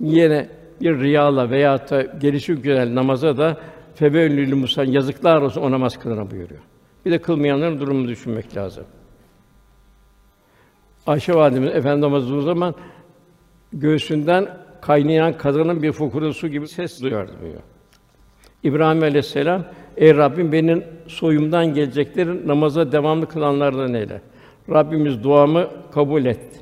Yine 0.00 0.61
bir 0.80 1.00
riyala 1.00 1.50
veya 1.50 1.90
da 1.90 2.02
gelişi 2.02 2.54
güzel 2.54 2.94
namaza 2.94 3.36
da 3.36 3.60
febellül 3.94 4.54
musan 4.54 4.84
yazıklar 4.84 5.42
olsun 5.42 5.62
o 5.62 5.70
namaz 5.70 5.98
kılana 5.98 6.30
buyuruyor. 6.30 6.60
Bir 7.04 7.10
de 7.10 7.18
kılmayanların 7.18 7.80
durumunu 7.80 8.08
düşünmek 8.08 8.56
lazım. 8.56 8.84
Ayşe 11.06 11.34
validemiz 11.34 11.74
efendimiz 11.74 12.32
o 12.32 12.42
zaman 12.42 12.74
göğsünden 13.72 14.48
kaynayan 14.80 15.36
kazanın 15.36 15.82
bir 15.82 15.92
fukuru 15.92 16.34
su 16.34 16.48
gibi 16.48 16.68
ses 16.68 17.02
duyardı 17.02 17.32
diyor. 17.42 17.60
İbrahim 18.62 19.02
Aleyhisselam 19.02 19.64
Ey 19.96 20.16
Rabbim 20.16 20.52
benim 20.52 20.84
soyumdan 21.06 21.74
geleceklerin 21.74 22.48
namaza 22.48 22.92
devamlı 22.92 23.28
kılanlardan 23.28 23.94
eyle. 23.94 24.20
Rabbimiz 24.70 25.22
duamı 25.22 25.68
kabul 25.94 26.24
et. 26.24 26.60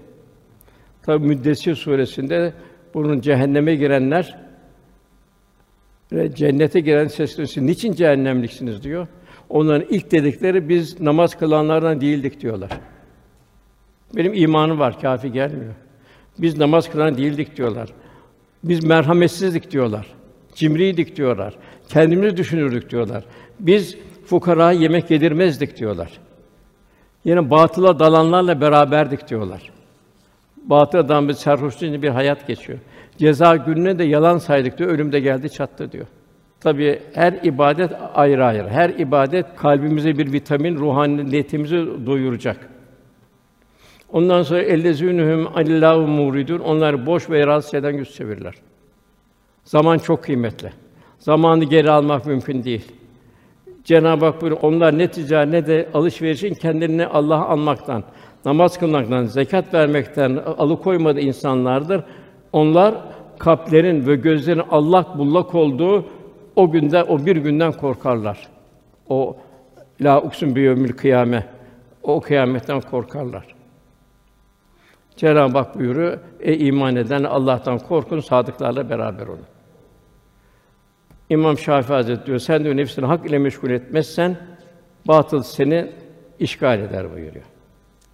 Tabi 1.03 1.27
Müddessir 1.27 1.75
suresinde 1.75 2.53
Bunun 2.95 3.21
cehenneme 3.21 3.75
girenler 3.75 4.39
ve 6.13 6.35
cennete 6.35 6.81
giren 6.81 7.09
sesleniyor. 7.09 7.67
Niçin 7.67 7.93
cehennemliksiniz 7.93 8.83
diyor. 8.83 9.07
Onların 9.49 9.87
ilk 9.91 10.11
dedikleri 10.11 10.69
biz 10.69 11.01
namaz 11.01 11.39
kılanlardan 11.39 12.01
değildik 12.01 12.41
diyorlar. 12.41 12.71
Benim 14.17 14.35
imanım 14.35 14.79
var, 14.79 15.01
kafi 15.01 15.33
gelmiyor. 15.33 15.75
Biz 16.39 16.59
namaz 16.59 16.91
kılan 16.91 17.17
değildik 17.17 17.57
diyorlar. 17.57 17.93
Biz 18.65 18.85
merhametsizdik 18.85 19.71
diyorlar. 19.71 20.07
Cimriydik 20.55 21.17
diyorlar. 21.17 21.55
Kendimizi 21.89 22.37
düşünürdük 22.37 22.91
diyorlar. 22.91 23.25
Biz 23.61 23.97
fukara 24.27 24.73
yemek 24.73 25.11
yedirmezdik 25.11 25.79
diyorlar. 25.79 26.11
Yine 27.25 27.51
batıla 27.51 27.99
dalanlarla 27.99 28.61
beraberdik 28.61 29.29
diyorlar. 29.29 29.73
Batıl 30.71 30.99
adam 30.99 31.29
bir 31.29 31.33
serhoşluğunda 31.33 32.03
bir 32.03 32.09
hayat 32.09 32.47
geçiyor. 32.47 32.79
Ceza 33.19 33.57
gününe 33.57 33.99
de 33.99 34.05
yalan 34.05 34.39
saydık 34.39 34.79
diyor. 34.79 34.91
Ölüm 34.91 35.13
de 35.13 35.21
geldi 35.21 35.51
çattı 35.51 35.93
diyor. 35.93 36.07
Tabii 36.61 37.03
her 37.15 37.33
ibadet 37.33 37.91
ayrı 38.15 38.45
ayrı. 38.45 38.69
Her 38.69 38.91
ibadet 38.91 39.47
kalbimize 39.57 40.19
bir 40.19 40.33
vitamin, 40.33 40.77
ruhaniyetimizi 40.77 41.87
doyuracak. 42.07 42.57
Ondan 44.13 44.43
sonra 44.43 44.63
ellezünhum 44.63 45.49
alillahu 45.55 46.01
muridun. 46.01 46.59
Onlar 46.59 47.07
boş 47.07 47.31
ve 47.31 47.47
rahatsız 47.47 47.75
eden 47.75 47.93
yüz 47.93 48.15
çevirirler. 48.15 48.55
Zaman 49.65 49.99
çok 49.99 50.23
kıymetli. 50.25 50.73
Zamanı 51.19 51.65
geri 51.65 51.91
almak 51.91 52.27
mümkün 52.27 52.65
değil. 52.65 52.93
Cenab-ı 53.85 54.25
Hak 54.25 54.43
buyuruyor, 54.43 54.63
onlar 54.63 54.99
ne 54.99 55.11
ticaret 55.11 55.53
ne 55.53 55.67
de 55.67 55.89
alışverişin 55.95 56.55
kendilerini 56.55 57.07
Allah'a 57.07 57.49
anmaktan, 57.49 58.05
namaz 58.45 58.79
kılmaktan, 58.79 59.25
zekat 59.25 59.75
vermekten 59.75 60.37
alıkoymadı 60.59 61.21
insanlardır. 61.21 62.05
Onlar 62.53 62.95
kalplerin 63.39 64.07
ve 64.07 64.17
gözlerin 64.17 64.63
allak 64.71 65.19
bullak 65.19 65.55
olduğu 65.55 66.05
o 66.57 66.71
günde, 66.71 67.05
o 67.05 67.27
bir 67.27 67.37
günden 67.37 67.73
korkarlar. 67.73 68.49
O 69.09 69.37
la 70.01 70.23
uksun 70.23 70.57
bi 70.57 70.61
yevmil 70.61 70.93
kıyame. 70.93 71.47
O 72.03 72.21
kıyametten 72.21 72.81
korkarlar. 72.81 73.47
Cenab-ı 75.17 75.59
Hak 75.59 75.79
buyuruyor, 75.79 76.19
ey 76.41 76.69
iman 76.69 76.97
eden 76.97 77.25
Allah'tan 77.25 77.79
korkun, 77.79 78.21
sadıklarla 78.21 78.91
beraber 78.91 79.27
olun. 79.27 79.47
İmam 81.31 81.59
Şafii 81.59 81.93
Hazretleri 81.93 82.27
diyor, 82.27 82.39
sen 82.39 82.65
de 82.65 82.77
nefsini 82.77 83.07
hak 83.07 83.27
ile 83.27 83.39
meşgul 83.39 83.71
etmezsen, 83.71 84.37
batıl 85.09 85.43
seni 85.43 85.91
işgal 86.39 86.81
eder 86.81 87.13
buyuruyor. 87.13 87.45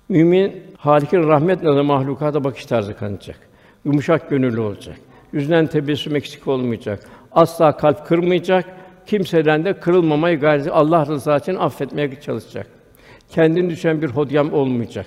Mümin, 0.09 0.63
Halik'in 0.77 1.29
rahmet 1.29 1.63
nazarı 1.63 1.85
mahlukata 1.85 2.45
bakış 2.45 2.67
tarzı 2.67 2.97
kanacak. 2.97 3.39
Yumuşak 3.85 4.31
gönüllü 4.31 4.61
olacak. 4.61 4.97
Yüzünden 5.33 5.67
tebessüm 5.67 6.17
eksik 6.17 6.49
olmayacak. 6.49 7.01
Asla 7.33 7.77
kalp 7.77 8.07
kırmayacak. 8.07 8.65
Kimseden 9.07 9.65
de 9.65 9.81
kırılmamayı 9.81 10.41
gayret 10.41 10.69
Allah 10.73 11.07
rızası 11.07 11.51
için 11.51 11.59
affetmeye 11.59 12.21
çalışacak. 12.21 12.67
Kendini 13.29 13.71
düşen 13.71 14.03
bir 14.03 14.09
hodyam 14.09 14.53
olmayacak. 14.53 15.07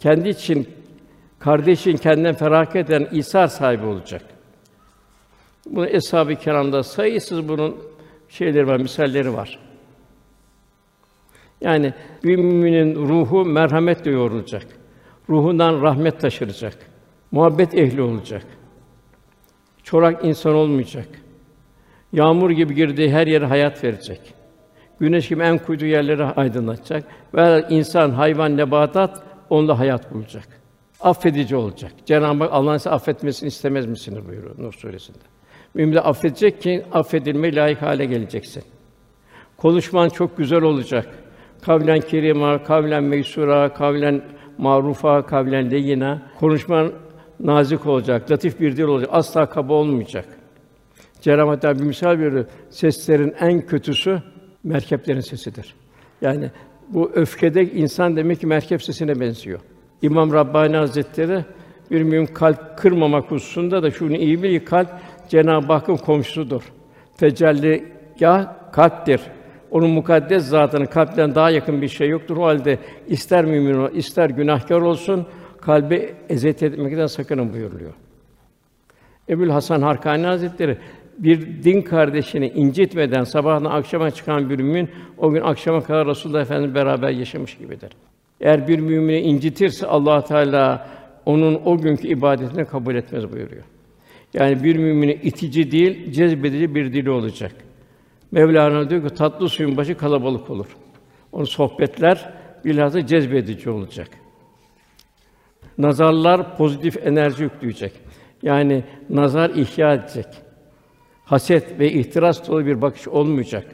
Kendi 0.00 0.28
için, 0.28 0.68
kardeşin 1.38 1.96
kendinden 1.96 2.34
feragat 2.34 2.76
eden 2.76 3.08
İsar 3.12 3.48
sahibi 3.48 3.86
olacak. 3.86 4.22
Bu 5.66 5.86
eshab-ı 5.86 6.34
kiramda 6.34 6.82
sayısız 6.82 7.48
bunun 7.48 7.76
şeyleri 8.28 8.66
var, 8.66 8.76
misalleri 8.76 9.34
var. 9.34 9.58
Yani 11.64 11.92
bir 12.24 12.36
müminin 12.36 12.94
ruhu 12.94 13.44
merhametle 13.44 14.10
yoğrulacak. 14.10 14.66
Ruhundan 15.28 15.82
rahmet 15.82 16.20
taşıracak. 16.20 16.76
Muhabbet 17.30 17.74
ehli 17.74 18.02
olacak. 18.02 18.46
Çorak 19.82 20.24
insan 20.24 20.54
olmayacak. 20.54 21.08
Yağmur 22.12 22.50
gibi 22.50 22.74
girdiği 22.74 23.12
her 23.12 23.26
yere 23.26 23.46
hayat 23.46 23.84
verecek. 23.84 24.20
Güneş 25.00 25.28
gibi 25.28 25.42
en 25.42 25.58
kuytu 25.58 25.86
yerleri 25.86 26.24
aydınlatacak. 26.24 27.04
Ve 27.34 27.66
insan, 27.70 28.10
hayvan, 28.10 28.56
nebatat 28.56 29.22
onda 29.50 29.78
hayat 29.78 30.14
bulacak. 30.14 30.48
Affedici 31.00 31.56
olacak. 31.56 31.92
Cenab-ı 32.06 32.44
Hak 32.44 32.52
Allah'ın 32.52 32.76
size 32.76 32.90
affetmesini 32.90 33.48
istemez 33.48 33.86
misiniz 33.86 34.28
buyuruyor 34.28 34.58
Nur 34.58 34.72
suresinde. 34.72 35.18
Mümin 35.74 35.94
de 35.94 36.00
affedecek 36.00 36.62
ki 36.62 36.82
affedilmeye 36.92 37.54
layık 37.54 37.82
hale 37.82 38.04
geleceksin. 38.04 38.62
Konuşman 39.56 40.08
çok 40.08 40.36
güzel 40.36 40.62
olacak. 40.62 41.23
Kavlen 41.66 42.00
kerima, 42.00 42.64
kavlen 42.64 43.04
meysura, 43.04 43.74
kavlen 43.74 44.22
marufa, 44.58 45.26
kavlen 45.26 45.70
leyina. 45.70 46.22
Konuşman 46.40 46.92
nazik 47.40 47.86
olacak, 47.86 48.30
latif 48.30 48.60
bir 48.60 48.76
dil 48.76 48.82
olacak, 48.82 49.10
asla 49.12 49.46
kaba 49.46 49.72
olmayacak. 49.72 50.24
Cenab-ı 51.20 51.50
Hak 51.50 51.78
bir 51.78 51.84
misal 51.84 52.18
veriyor. 52.18 52.44
Seslerin 52.70 53.34
en 53.40 53.66
kötüsü 53.66 54.22
merkeplerin 54.64 55.20
sesidir. 55.20 55.74
Yani 56.22 56.50
bu 56.88 57.10
öfkede 57.14 57.72
insan 57.72 58.16
demek 58.16 58.40
ki 58.40 58.46
merkep 58.46 58.82
sesine 58.82 59.20
benziyor. 59.20 59.60
İmam 60.02 60.32
Rabbani 60.32 60.76
Hazretleri 60.76 61.44
bir 61.90 62.02
mümin 62.02 62.26
kalp 62.26 62.78
kırmamak 62.78 63.30
hususunda 63.30 63.82
da 63.82 63.90
şunu 63.90 64.16
iyi 64.16 64.42
bil 64.42 64.64
kalp 64.64 64.88
Cenab-ı 65.28 65.72
Hakk'ın 65.72 65.96
komşusudur. 65.96 66.62
Tecelligâh 67.18 68.46
kalptir. 68.72 69.20
Onun 69.74 69.90
mukaddes 69.90 70.44
zatının 70.44 70.84
kalpten 70.84 71.34
daha 71.34 71.50
yakın 71.50 71.82
bir 71.82 71.88
şey 71.88 72.08
yoktur. 72.08 72.36
O 72.36 72.44
halde 72.44 72.78
ister 73.08 73.44
mümin 73.44 73.74
ol, 73.74 73.88
ister 73.94 74.30
günahkar 74.30 74.80
olsun, 74.80 75.26
kalbi 75.60 76.14
eziyet 76.28 76.62
etmekten 76.62 77.06
sakının 77.06 77.52
buyuruluyor. 77.52 77.92
Ebu'l 79.28 79.50
Hasan 79.50 79.82
Harkani 79.82 80.26
Hazretleri 80.26 80.78
bir 81.18 81.62
din 81.62 81.82
kardeşini 81.82 82.48
incitmeden 82.48 83.24
sabahına 83.24 83.70
akşama 83.70 84.10
çıkan 84.10 84.50
bir 84.50 84.58
mümin 84.58 84.88
o 85.18 85.30
gün 85.30 85.40
akşama 85.40 85.80
kadar 85.80 86.06
Resulullah 86.06 86.42
Efendimiz 86.42 86.74
beraber 86.74 87.10
yaşamış 87.10 87.58
gibidir. 87.58 87.90
Eğer 88.40 88.68
bir 88.68 88.78
mümini 88.78 89.20
incitirse 89.20 89.86
Allah 89.86 90.24
Teala 90.24 90.88
onun 91.26 91.60
o 91.64 91.78
günkü 91.78 92.08
ibadetini 92.08 92.64
kabul 92.64 92.94
etmez 92.94 93.32
buyuruyor. 93.32 93.62
Yani 94.34 94.64
bir 94.64 94.76
mümini 94.76 95.12
itici 95.12 95.70
değil, 95.70 96.12
cezbedici 96.12 96.74
bir 96.74 96.92
dili 96.92 97.10
olacak. 97.10 97.52
Mevlana 98.34 98.90
diyor 98.90 99.08
ki 99.08 99.14
tatlı 99.14 99.48
suyun 99.48 99.76
başı 99.76 99.96
kalabalık 99.96 100.50
olur. 100.50 100.66
Onun 101.32 101.44
sohbetler 101.44 102.32
bilhassa 102.64 103.06
cezbedici 103.06 103.70
olacak. 103.70 104.08
Nazarlar 105.78 106.56
pozitif 106.56 107.06
enerji 107.06 107.42
yükleyecek. 107.42 107.92
Yani 108.42 108.84
nazar 109.10 109.50
ihya 109.50 109.94
edecek. 109.94 110.26
Haset 111.24 111.78
ve 111.80 111.92
ihtiras 111.92 112.48
dolu 112.48 112.66
bir 112.66 112.82
bakış 112.82 113.08
olmayacak. 113.08 113.66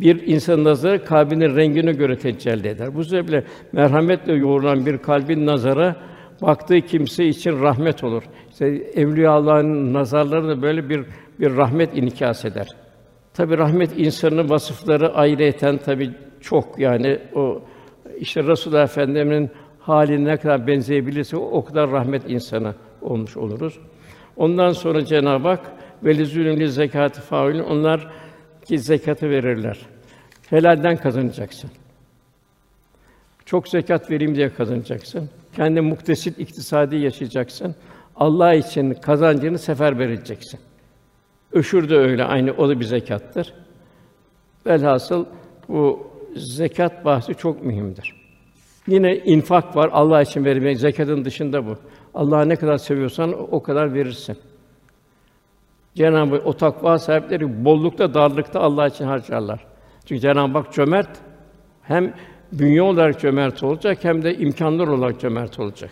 Bir 0.00 0.26
insan 0.26 0.64
nazarı 0.64 1.04
kalbinin 1.04 1.56
rengine 1.56 1.92
göre 1.92 2.18
tecelli 2.18 2.68
eder. 2.68 2.94
Bu 2.94 3.04
sebeple 3.04 3.44
merhametle 3.72 4.32
yoğrulan 4.32 4.86
bir 4.86 4.98
kalbin 4.98 5.46
nazara 5.46 5.96
baktığı 6.42 6.80
kimse 6.80 7.26
için 7.26 7.62
rahmet 7.62 8.04
olur. 8.04 8.22
İşte 8.50 8.66
Evliya 8.94 9.30
Allah'ın 9.30 9.92
nazarları 9.94 10.48
da 10.48 10.62
böyle 10.62 10.88
bir 10.88 11.04
bir 11.40 11.56
rahmet 11.56 11.96
inikas 11.96 12.44
eder. 12.44 12.85
Tabi 13.36 13.58
rahmet 13.58 13.98
insanın 13.98 14.50
vasıfları 14.50 15.14
ayrıyeten 15.14 15.78
tabi 15.78 16.14
çok 16.40 16.78
yani 16.78 17.18
o 17.34 17.62
işte 18.18 18.42
Resulullah 18.42 18.84
Efendimiz'in 18.84 19.50
haline 19.78 20.24
ne 20.24 20.36
kadar 20.36 20.66
benzeyebilirse 20.66 21.36
o 21.36 21.64
kadar 21.64 21.90
rahmet 21.90 22.30
insanı 22.30 22.74
olmuş 23.02 23.36
oluruz. 23.36 23.78
Ondan 24.36 24.72
sonra 24.72 25.04
Cenab-ı 25.04 25.48
Hak 25.48 25.72
velizülün 26.04 26.66
zekatı 26.66 27.20
faulün 27.20 27.62
onlar 27.62 28.10
ki 28.64 28.78
zekatı 28.78 29.30
verirler. 29.30 29.78
Helalden 30.50 30.96
kazanacaksın. 30.96 31.70
Çok 33.44 33.68
zekat 33.68 34.10
vereyim 34.10 34.34
diye 34.34 34.54
kazanacaksın. 34.54 35.30
Kendi 35.56 35.80
muktesit 35.80 36.38
iktisadi 36.38 36.96
yaşayacaksın. 36.96 37.74
Allah 38.16 38.54
için 38.54 38.94
kazancını 38.94 39.58
seferber 39.58 40.08
edeceksin. 40.08 40.60
Öşür 41.52 41.88
de 41.88 41.96
öyle, 41.96 42.24
aynı 42.24 42.52
o 42.52 42.68
da 42.68 42.80
bir 42.80 42.84
zekattır. 42.84 43.54
Velhasıl 44.66 45.26
bu 45.68 46.06
zekat 46.36 47.04
bahsi 47.04 47.34
çok 47.34 47.64
mühimdir. 47.64 48.14
Yine 48.86 49.16
infak 49.16 49.76
var, 49.76 49.90
Allah 49.92 50.22
için 50.22 50.44
vermek, 50.44 50.78
zekatın 50.78 51.24
dışında 51.24 51.66
bu. 51.66 51.76
Allah'ı 52.14 52.48
ne 52.48 52.56
kadar 52.56 52.78
seviyorsan 52.78 53.54
o 53.54 53.62
kadar 53.62 53.94
verirsin. 53.94 54.36
Cenab-ı 55.94 56.42
o 56.44 56.52
takva 56.52 56.98
sahipleri 56.98 57.64
bollukta, 57.64 58.14
darlıkta 58.14 58.60
Allah 58.60 58.86
için 58.86 59.04
harcarlar. 59.04 59.66
Çünkü 60.04 60.20
Cenab-ı 60.20 60.58
Hak 60.58 60.72
cömert 60.72 61.08
hem 61.82 62.14
bünye 62.52 62.82
olarak 62.82 63.20
cömert 63.20 63.62
olacak 63.62 63.98
hem 64.02 64.24
de 64.24 64.36
imkanlar 64.36 64.88
olarak 64.88 65.20
cömert 65.20 65.58
olacak. 65.60 65.90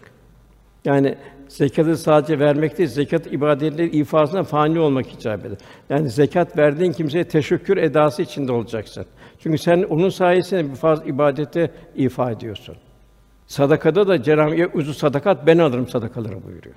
Yani 0.84 1.14
zekatı 1.54 1.96
sadece 1.96 2.38
vermek 2.38 2.78
değil, 2.78 2.88
zekat 2.88 3.26
ibadetleri 3.26 3.90
ifasına 3.90 4.42
fani 4.42 4.80
olmak 4.80 5.12
icap 5.12 5.46
eder. 5.46 5.58
Yani 5.90 6.10
zekat 6.10 6.58
verdiğin 6.58 6.92
kimseye 6.92 7.28
teşekkür 7.28 7.76
edası 7.76 8.22
içinde 8.22 8.52
olacaksın. 8.52 9.06
Çünkü 9.38 9.58
sen 9.58 9.82
onun 9.82 10.08
sayesinde 10.08 10.70
bir 10.70 10.74
fazla 10.74 11.04
ibadete 11.04 11.70
ifa 11.94 12.30
ediyorsun. 12.30 12.76
Sadakada 13.46 14.08
da 14.08 14.22
Hak 14.22 14.68
uzu 14.74 14.94
sadakat 14.94 15.46
ben 15.46 15.58
alırım 15.58 15.88
sadakaları 15.88 16.44
buyuruyor. 16.44 16.74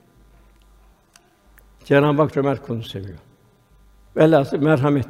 Cenab-ı 1.86 2.22
Hak 2.22 2.34
cömert 2.34 2.62
kulunu 2.66 2.84
seviyor. 2.84 3.18
Velhâsıl 4.18 4.58
merhamet. 4.58 5.10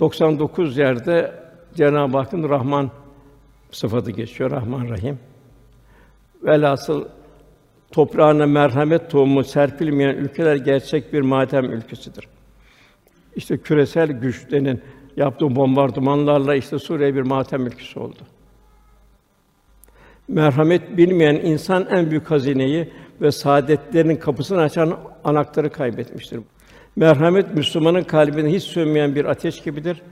99 0.00 0.78
yerde 0.78 1.32
Cenab-ı 1.74 2.16
Hakk'ın 2.16 2.48
Rahman 2.48 2.90
sıfatı 3.70 4.10
geçiyor. 4.10 4.50
Rahman 4.50 4.88
Rahim. 4.88 5.18
Velhasıl 6.42 7.04
toprağına 7.94 8.46
merhamet 8.46 9.10
tohumu 9.10 9.44
serpilmeyen 9.44 10.14
ülkeler 10.14 10.56
gerçek 10.56 11.12
bir 11.12 11.20
matem 11.20 11.64
ülkesidir. 11.64 12.28
İşte 13.36 13.58
küresel 13.58 14.12
güçlerin 14.12 14.80
yaptığı 15.16 15.56
bombardımanlarla 15.56 16.54
işte 16.54 16.78
Suriye 16.78 17.14
bir 17.14 17.22
matem 17.22 17.66
ülkesi 17.66 17.98
oldu. 17.98 18.18
Merhamet 20.28 20.96
bilmeyen 20.96 21.34
insan 21.34 21.86
en 21.90 22.10
büyük 22.10 22.30
hazineyi 22.30 22.88
ve 23.20 23.32
saadetlerinin 23.32 24.16
kapısını 24.16 24.60
açan 24.60 24.98
anahtarı 25.24 25.70
kaybetmiştir. 25.70 26.40
Merhamet 26.96 27.54
Müslümanın 27.54 28.02
kalbine 28.02 28.52
hiç 28.52 28.62
sönmeyen 28.62 29.14
bir 29.14 29.24
ateş 29.24 29.62
gibidir. 29.62 30.02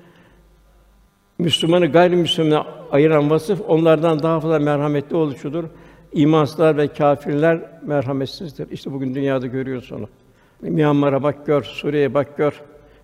Müslümanı 1.38 1.86
gayrimüslimle 1.86 2.58
ayıran 2.90 3.30
vasıf 3.30 3.60
onlardan 3.68 4.22
daha 4.22 4.40
fazla 4.40 4.58
merhametli 4.58 5.16
oluşudur. 5.16 5.64
İmansızlar 6.12 6.76
ve 6.76 6.88
kâfirler 6.88 7.60
merhametsizdir. 7.86 8.70
İşte 8.70 8.92
bugün 8.92 9.14
dünyada 9.14 9.46
görüyoruz 9.46 9.92
onu. 9.92 10.08
Myanmar'a 10.60 11.22
bak 11.22 11.46
gör, 11.46 11.62
Suriye'ye 11.62 12.14
bak 12.14 12.36
gör, 12.36 12.62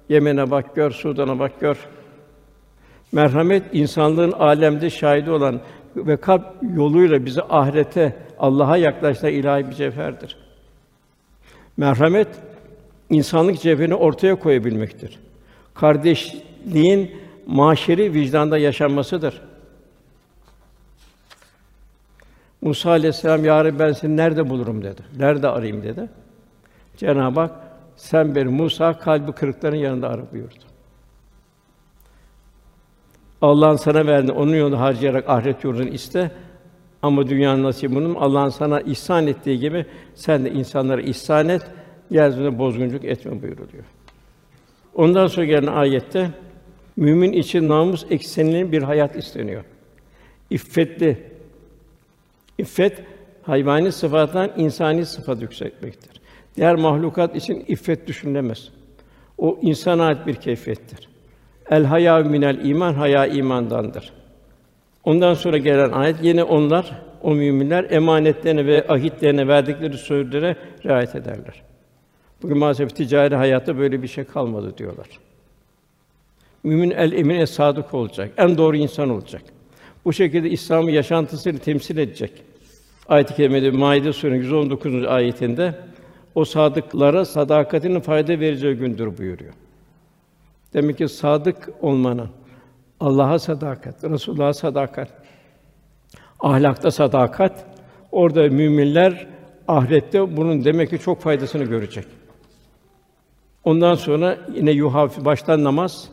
Yemen'e 0.09 0.51
bak 0.51 0.77
gör, 0.77 0.91
Sudan'a 0.91 1.39
bak 1.39 1.61
gör. 1.61 1.79
Merhamet 3.13 3.63
insanlığın 3.73 4.33
alemde 4.33 4.91
şahidi 4.91 5.31
olan 5.31 5.61
ve 5.97 6.17
kalp 6.17 6.45
yoluyla 6.75 7.25
bizi 7.25 7.43
ahirete, 7.43 8.17
Allah'a 8.39 8.77
yaklaştıran 8.77 9.33
ilahi 9.33 9.71
bir 9.71 9.75
cevherdir. 9.75 10.37
Merhamet 11.77 12.29
insanlık 13.11 13.61
cevherini 13.61 13.95
ortaya 13.95 14.35
koyabilmektir. 14.35 15.19
Kardeşliğin 15.75 17.11
maşeri 17.47 18.15
vicdanda 18.15 18.59
yaşanmasıdır. 18.59 19.43
Musa 22.61 22.91
aleyhisselam 22.91 23.45
"Ya 23.45 23.79
ben 23.79 23.93
seni 23.93 24.17
nerede 24.17 24.51
bulurum?" 24.51 24.85
dedi. 24.85 25.03
"Nerede 25.19 25.49
arayayım?" 25.49 25.83
dedi. 25.83 26.09
Cenab-ı 26.97 27.41
Hak 27.41 27.51
sen 27.97 28.35
beni 28.35 28.49
Musa 28.49 28.99
kalbi 28.99 29.33
kırıkların 29.33 29.77
yanında 29.77 30.09
ara 30.09 30.33
buyurdu. 30.33 30.55
Allah'ın 33.43 33.77
sana 33.77 34.07
verdiği 34.07 34.33
onun 34.33 34.55
yolunu 34.55 34.81
harcayarak 34.81 35.29
ahiret 35.29 35.65
yurdunu 35.65 35.89
iste 35.89 36.31
ama 37.03 37.29
dünyanın 37.29 37.63
nasibinin 37.63 38.15
Allah'ın 38.15 38.49
sana 38.49 38.81
ihsan 38.81 39.27
ettiği 39.27 39.59
gibi 39.59 39.87
sen 40.15 40.45
de 40.45 40.51
insanlara 40.51 41.01
ihsan 41.01 41.49
et, 41.49 41.63
yeryüzünde 42.11 42.59
bozgunculuk 42.59 43.05
etme 43.05 43.43
buyuruluyor. 43.43 43.85
Ondan 44.95 45.27
sonra 45.27 45.47
gelen 45.47 45.67
ayette 45.67 46.31
mümin 46.97 47.33
için 47.33 47.69
namus 47.69 48.07
eksenli 48.11 48.73
bir 48.73 48.83
hayat 48.83 49.17
isteniyor. 49.17 49.65
İffetli. 50.51 51.38
İffet 52.59 53.05
hayvani 53.43 53.93
sıfattan 53.93 54.51
insani 54.57 55.07
sıfat 55.07 55.43
yükseltmektir. 55.43 56.21
Diğer 56.57 56.75
mahlukat 56.75 57.37
için 57.37 57.65
iffet 57.69 58.07
düşünülemez. 58.07 58.69
O 59.39 59.59
insana 59.63 60.05
ait 60.05 60.27
bir 60.27 60.35
keyfiyettir. 60.35 61.09
El 61.71 61.85
haya 61.85 62.19
minel 62.19 62.65
iman 62.65 62.95
haya 62.95 63.27
imandandır. 63.27 64.13
Ondan 65.05 65.35
sonra 65.35 65.59
gelen 65.59 65.91
ayet 65.91 66.17
yine 66.23 66.45
onlar 66.45 67.03
o 67.23 67.35
müminler 67.35 67.91
emanetlerine 67.91 68.67
ve 68.67 68.89
ahitlerine 68.89 69.49
verdikleri 69.49 69.99
sözlere 69.99 70.57
riayet 70.85 71.15
ederler. 71.15 71.63
Bugün 72.43 72.59
maalesef 72.59 72.97
ticari 72.97 73.35
hayatta 73.35 73.79
böyle 73.79 74.03
bir 74.03 74.09
şey 74.09 74.25
kalmadı 74.25 74.79
diyorlar. 74.79 75.09
Mümin 76.63 76.91
el 76.91 77.13
emine 77.13 77.47
sadık 77.47 77.95
olacak, 77.95 78.31
en 78.37 78.59
doğru 78.59 78.77
insan 78.77 79.11
olacak. 79.11 79.43
Bu 80.05 80.13
şekilde 80.13 80.51
İslam'ı 80.51 80.91
yaşantısıyla 80.91 81.59
temsil 81.59 81.97
edecek. 81.97 82.33
Ayet-i 83.09 83.35
kerimede 83.35 83.71
Maide 83.71 84.13
Suresi 84.13 84.45
119. 84.45 85.05
ayetinde 85.05 85.75
o 86.35 86.45
sadıklara 86.45 87.25
sadakatinin 87.25 88.01
fayda 88.01 88.41
vereceği 88.41 88.75
gündür 88.75 89.19
buyuruyor. 89.19 89.55
Demek 90.75 90.99
ki 90.99 91.09
sadık 91.09 91.69
olmanın 91.81 92.29
Allah'a 93.01 93.39
sadakat, 93.39 94.05
Resulullah'a 94.05 94.53
sadakat, 94.53 95.09
ahlakta 96.41 96.91
sadakat, 96.91 97.67
orada 98.13 98.43
müminler 98.43 99.27
ahirette 99.69 100.37
bunun 100.37 100.65
demek 100.65 100.91
ki 100.91 100.99
çok 100.99 101.21
faydasını 101.21 101.65
görecek. 101.65 102.05
Ondan 103.65 103.95
sonra 103.95 104.39
yine 104.55 104.71
yuhafi 104.71 105.25
baştan 105.25 105.65
namaz, 105.65 106.09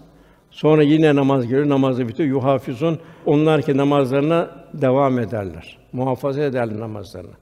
sonra 0.56 0.84
yine 0.84 1.16
namaz 1.16 1.47
geliyor, 1.47 1.70
namazı 1.70 2.08
bitiyor. 2.08 2.30
Yuhafizun 2.30 2.99
onlar 3.26 3.62
ki 3.62 3.78
namazlarına 3.78 4.49
devam 4.74 5.20
ederler. 5.20 5.78
Muhafaza 5.91 6.43
ederler 6.43 6.80
namazlarını. 6.80 7.34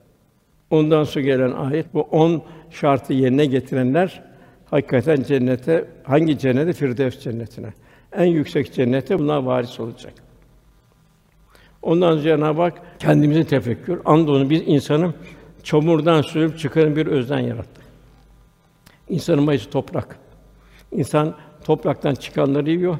Ondan 0.70 1.04
sonra 1.04 1.24
gelen 1.24 1.52
ayet 1.52 1.94
bu 1.94 2.00
on 2.00 2.42
şartı 2.70 3.12
yerine 3.12 3.46
getirenler 3.46 4.22
hakikaten 4.70 5.22
cennete 5.22 5.84
hangi 6.04 6.38
cennete? 6.38 6.72
Firdevs 6.72 7.20
cennetine. 7.20 7.72
En 8.12 8.24
yüksek 8.24 8.74
cennete 8.74 9.18
bunlar 9.18 9.42
varis 9.42 9.80
olacak. 9.80 10.12
Ondan 11.82 12.12
sonra 12.12 12.22
Cenab-ı 12.22 12.62
Hak 12.62 12.82
kendimizi 12.98 13.44
tefekkür. 13.44 14.00
Andolsun 14.04 14.50
biz 14.50 14.62
insanı 14.66 15.14
çamurdan 15.62 16.22
sürüp 16.22 16.58
çıkarın 16.58 16.96
bir 16.96 17.06
özden 17.06 17.40
yarattık. 17.40 17.84
İnsanın 19.08 19.42
mayısı 19.42 19.70
toprak. 19.70 20.18
İnsan 20.92 21.34
topraktan 21.64 22.14
çıkanları 22.14 22.70
yiyor. 22.70 22.98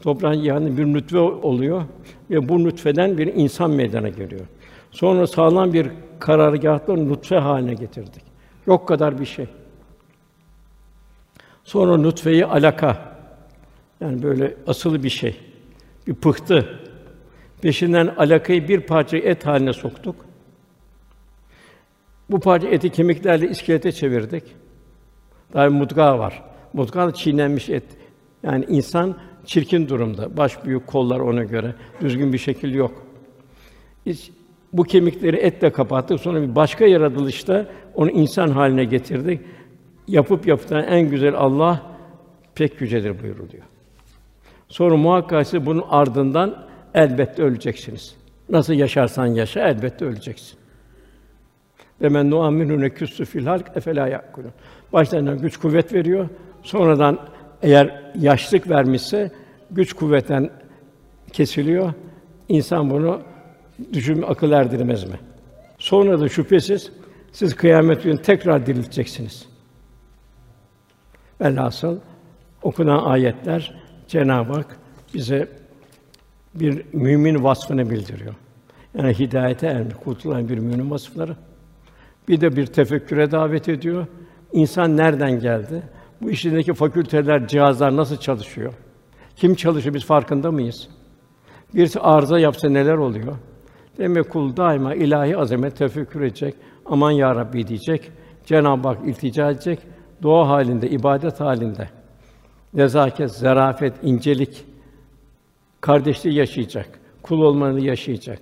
Toprağın 0.00 0.34
yani 0.34 0.78
bir 0.78 0.84
nutfe 0.84 1.18
oluyor 1.18 1.82
ve 2.30 2.48
bu 2.48 2.64
nutfeden 2.64 3.18
bir 3.18 3.26
insan 3.26 3.70
meydana 3.70 4.08
geliyor. 4.08 4.46
Sonra 4.90 5.26
sağlam 5.26 5.72
bir 5.72 5.90
karargâhla 6.18 6.96
nutfe 6.96 7.36
haline 7.36 7.74
getirdik. 7.74 8.22
Yok 8.66 8.88
kadar 8.88 9.20
bir 9.20 9.26
şey. 9.26 9.46
Sonra 11.64 11.96
nutfeyi 11.96 12.46
alaka 12.46 13.18
yani 14.00 14.22
böyle 14.22 14.54
asılı 14.66 15.02
bir 15.02 15.10
şey. 15.10 15.36
Bir 16.06 16.14
pıhtı. 16.14 16.80
Peşinden 17.62 18.06
alakayı 18.06 18.68
bir 18.68 18.80
parça 18.80 19.16
et 19.16 19.46
haline 19.46 19.72
soktuk. 19.72 20.16
Bu 22.30 22.40
parça 22.40 22.68
eti 22.68 22.90
kemiklerle 22.90 23.48
iskelete 23.48 23.92
çevirdik. 23.92 24.44
Daha 25.54 25.70
mudga 25.70 26.18
var. 26.18 26.42
Mudga 26.72 27.14
çiğnenmiş 27.14 27.68
et. 27.68 27.84
Yani 28.42 28.64
insan 28.68 29.16
çirkin 29.44 29.88
durumda. 29.88 30.36
Baş 30.36 30.64
büyük, 30.64 30.86
kollar 30.86 31.20
ona 31.20 31.44
göre. 31.44 31.74
Düzgün 32.00 32.32
bir 32.32 32.38
şekil 32.38 32.74
yok. 32.74 33.02
Hiç 34.06 34.30
bu 34.72 34.84
kemikleri 34.84 35.36
etle 35.36 35.72
kapattık. 35.72 36.20
Sonra 36.20 36.42
bir 36.42 36.54
başka 36.54 36.86
yaratılışta 36.86 37.66
onu 37.94 38.10
insan 38.10 38.48
haline 38.48 38.84
getirdik. 38.84 39.40
Yapıp 40.08 40.46
yapıtan 40.46 40.84
en 40.84 41.10
güzel 41.10 41.34
Allah 41.34 41.82
pek 42.54 42.80
yücedir 42.80 43.22
buyuruluyor. 43.22 43.64
Sonra 44.68 44.96
muhakkak 44.96 45.46
siz 45.46 45.66
bunun 45.66 45.84
ardından 45.90 46.66
elbette 46.94 47.42
öleceksiniz. 47.42 48.16
Nasıl 48.48 48.74
yaşarsan 48.74 49.26
yaşa 49.26 49.68
elbette 49.68 50.04
öleceksin. 50.04 50.58
Ve 52.02 52.08
men 52.08 52.30
nu'aminu 52.30 52.90
küssü 52.90 53.24
fil 53.24 53.46
halk 53.46 53.70
efela 53.74 54.08
yakulun. 54.08 54.52
Baştan 54.92 55.38
güç 55.38 55.56
kuvvet 55.56 55.92
veriyor. 55.92 56.28
Sonradan 56.68 57.18
eğer 57.62 58.12
yaşlık 58.14 58.70
vermişse 58.70 59.30
güç 59.70 59.92
kuvvetten 59.92 60.50
kesiliyor. 61.32 61.92
İnsan 62.48 62.90
bunu 62.90 63.20
düşün 63.92 64.22
akıl 64.22 64.52
erdirmez 64.52 65.04
mi? 65.04 65.16
Sonra 65.78 66.20
da 66.20 66.28
şüphesiz 66.28 66.92
siz 67.32 67.56
kıyamet 67.56 68.02
günü 68.02 68.22
tekrar 68.22 68.66
dirilteceksiniz. 68.66 69.48
Velhasıl 71.40 71.98
okunan 72.62 73.04
ayetler 73.04 73.74
Cenab-ı 74.08 74.52
Hak 74.52 74.76
bize 75.14 75.48
bir 76.54 76.82
mümin 76.92 77.44
vasfını 77.44 77.90
bildiriyor. 77.90 78.34
Yani 78.98 79.18
hidayete 79.18 79.66
ermiş, 79.66 79.94
kurtulan 80.04 80.48
bir 80.48 80.58
mümin 80.58 80.90
vasıfları. 80.90 81.36
Bir 82.28 82.40
de 82.40 82.56
bir 82.56 82.66
tefekküre 82.66 83.30
davet 83.30 83.68
ediyor. 83.68 84.06
İnsan 84.52 84.96
nereden 84.96 85.40
geldi? 85.40 85.82
Bu 86.22 86.30
işindeki 86.30 86.74
fakülteler, 86.74 87.46
cihazlar 87.48 87.96
nasıl 87.96 88.16
çalışıyor? 88.16 88.74
Kim 89.36 89.54
çalışıyor 89.54 89.94
biz 89.94 90.04
farkında 90.04 90.50
mıyız? 90.50 90.88
Birisi 91.74 92.00
arıza 92.00 92.38
yapsa 92.38 92.68
neler 92.68 92.94
oluyor? 92.94 93.36
Demek 93.98 94.30
kul 94.30 94.56
daima 94.56 94.94
ilahi 94.94 95.36
azamet 95.36 95.76
tefekkür 95.76 96.20
edecek. 96.20 96.54
Aman 96.86 97.10
ya 97.10 97.34
Rabbi 97.34 97.68
diyecek. 97.68 98.10
Cenab-ı 98.46 98.88
Hak 98.88 98.98
iltica 99.06 99.50
edecek. 99.50 99.78
Doğa 100.22 100.48
halinde, 100.48 100.90
ibadet 100.90 101.40
halinde. 101.40 101.88
Nezaket, 102.74 103.30
zarafet, 103.30 103.94
incelik, 104.02 104.64
kardeşliği 105.80 106.36
yaşayacak. 106.36 106.88
Kul 107.22 107.42
olmanı 107.42 107.80
yaşayacak. 107.80 108.38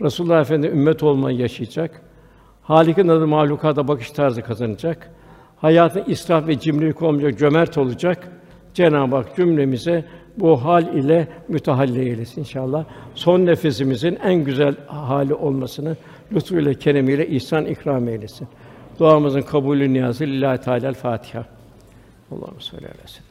Resulullah 0.00 0.40
Efendi 0.40 0.66
ümmet 0.66 1.02
olmayı 1.02 1.38
yaşayacak. 1.38 2.02
Halik'in 2.62 3.08
adı 3.08 3.26
mahlukata 3.26 3.88
bakış 3.88 4.10
tarzı 4.10 4.42
kazanacak. 4.42 5.10
Hayatın 5.60 6.04
israf 6.06 6.46
ve 6.46 6.58
cimrilik 6.58 7.02
olmayacak, 7.02 7.38
cömert 7.38 7.78
olacak. 7.78 8.28
Cenab-ı 8.74 9.16
Hak 9.16 9.36
cümlemize 9.36 10.04
bu 10.36 10.64
hal 10.64 10.94
ile 10.94 11.28
mütehalli 11.48 12.00
eylesin 12.00 12.40
inşallah. 12.40 12.84
Son 13.14 13.46
nefesimizin 13.46 14.18
en 14.24 14.44
güzel 14.44 14.74
hali 14.86 15.34
olmasını 15.34 15.96
lütfuyla, 16.32 16.74
keremiyle 16.74 17.28
ihsan 17.28 17.66
ikram 17.66 18.08
eylesin. 18.08 18.48
Duamızın 18.98 19.42
kabulü 19.42 19.92
niyazı 19.92 20.24
lillahi 20.24 20.60
teala 20.60 20.92
Fatiha. 20.92 21.44
Allahu 22.30 22.60
sellem. 22.60 23.29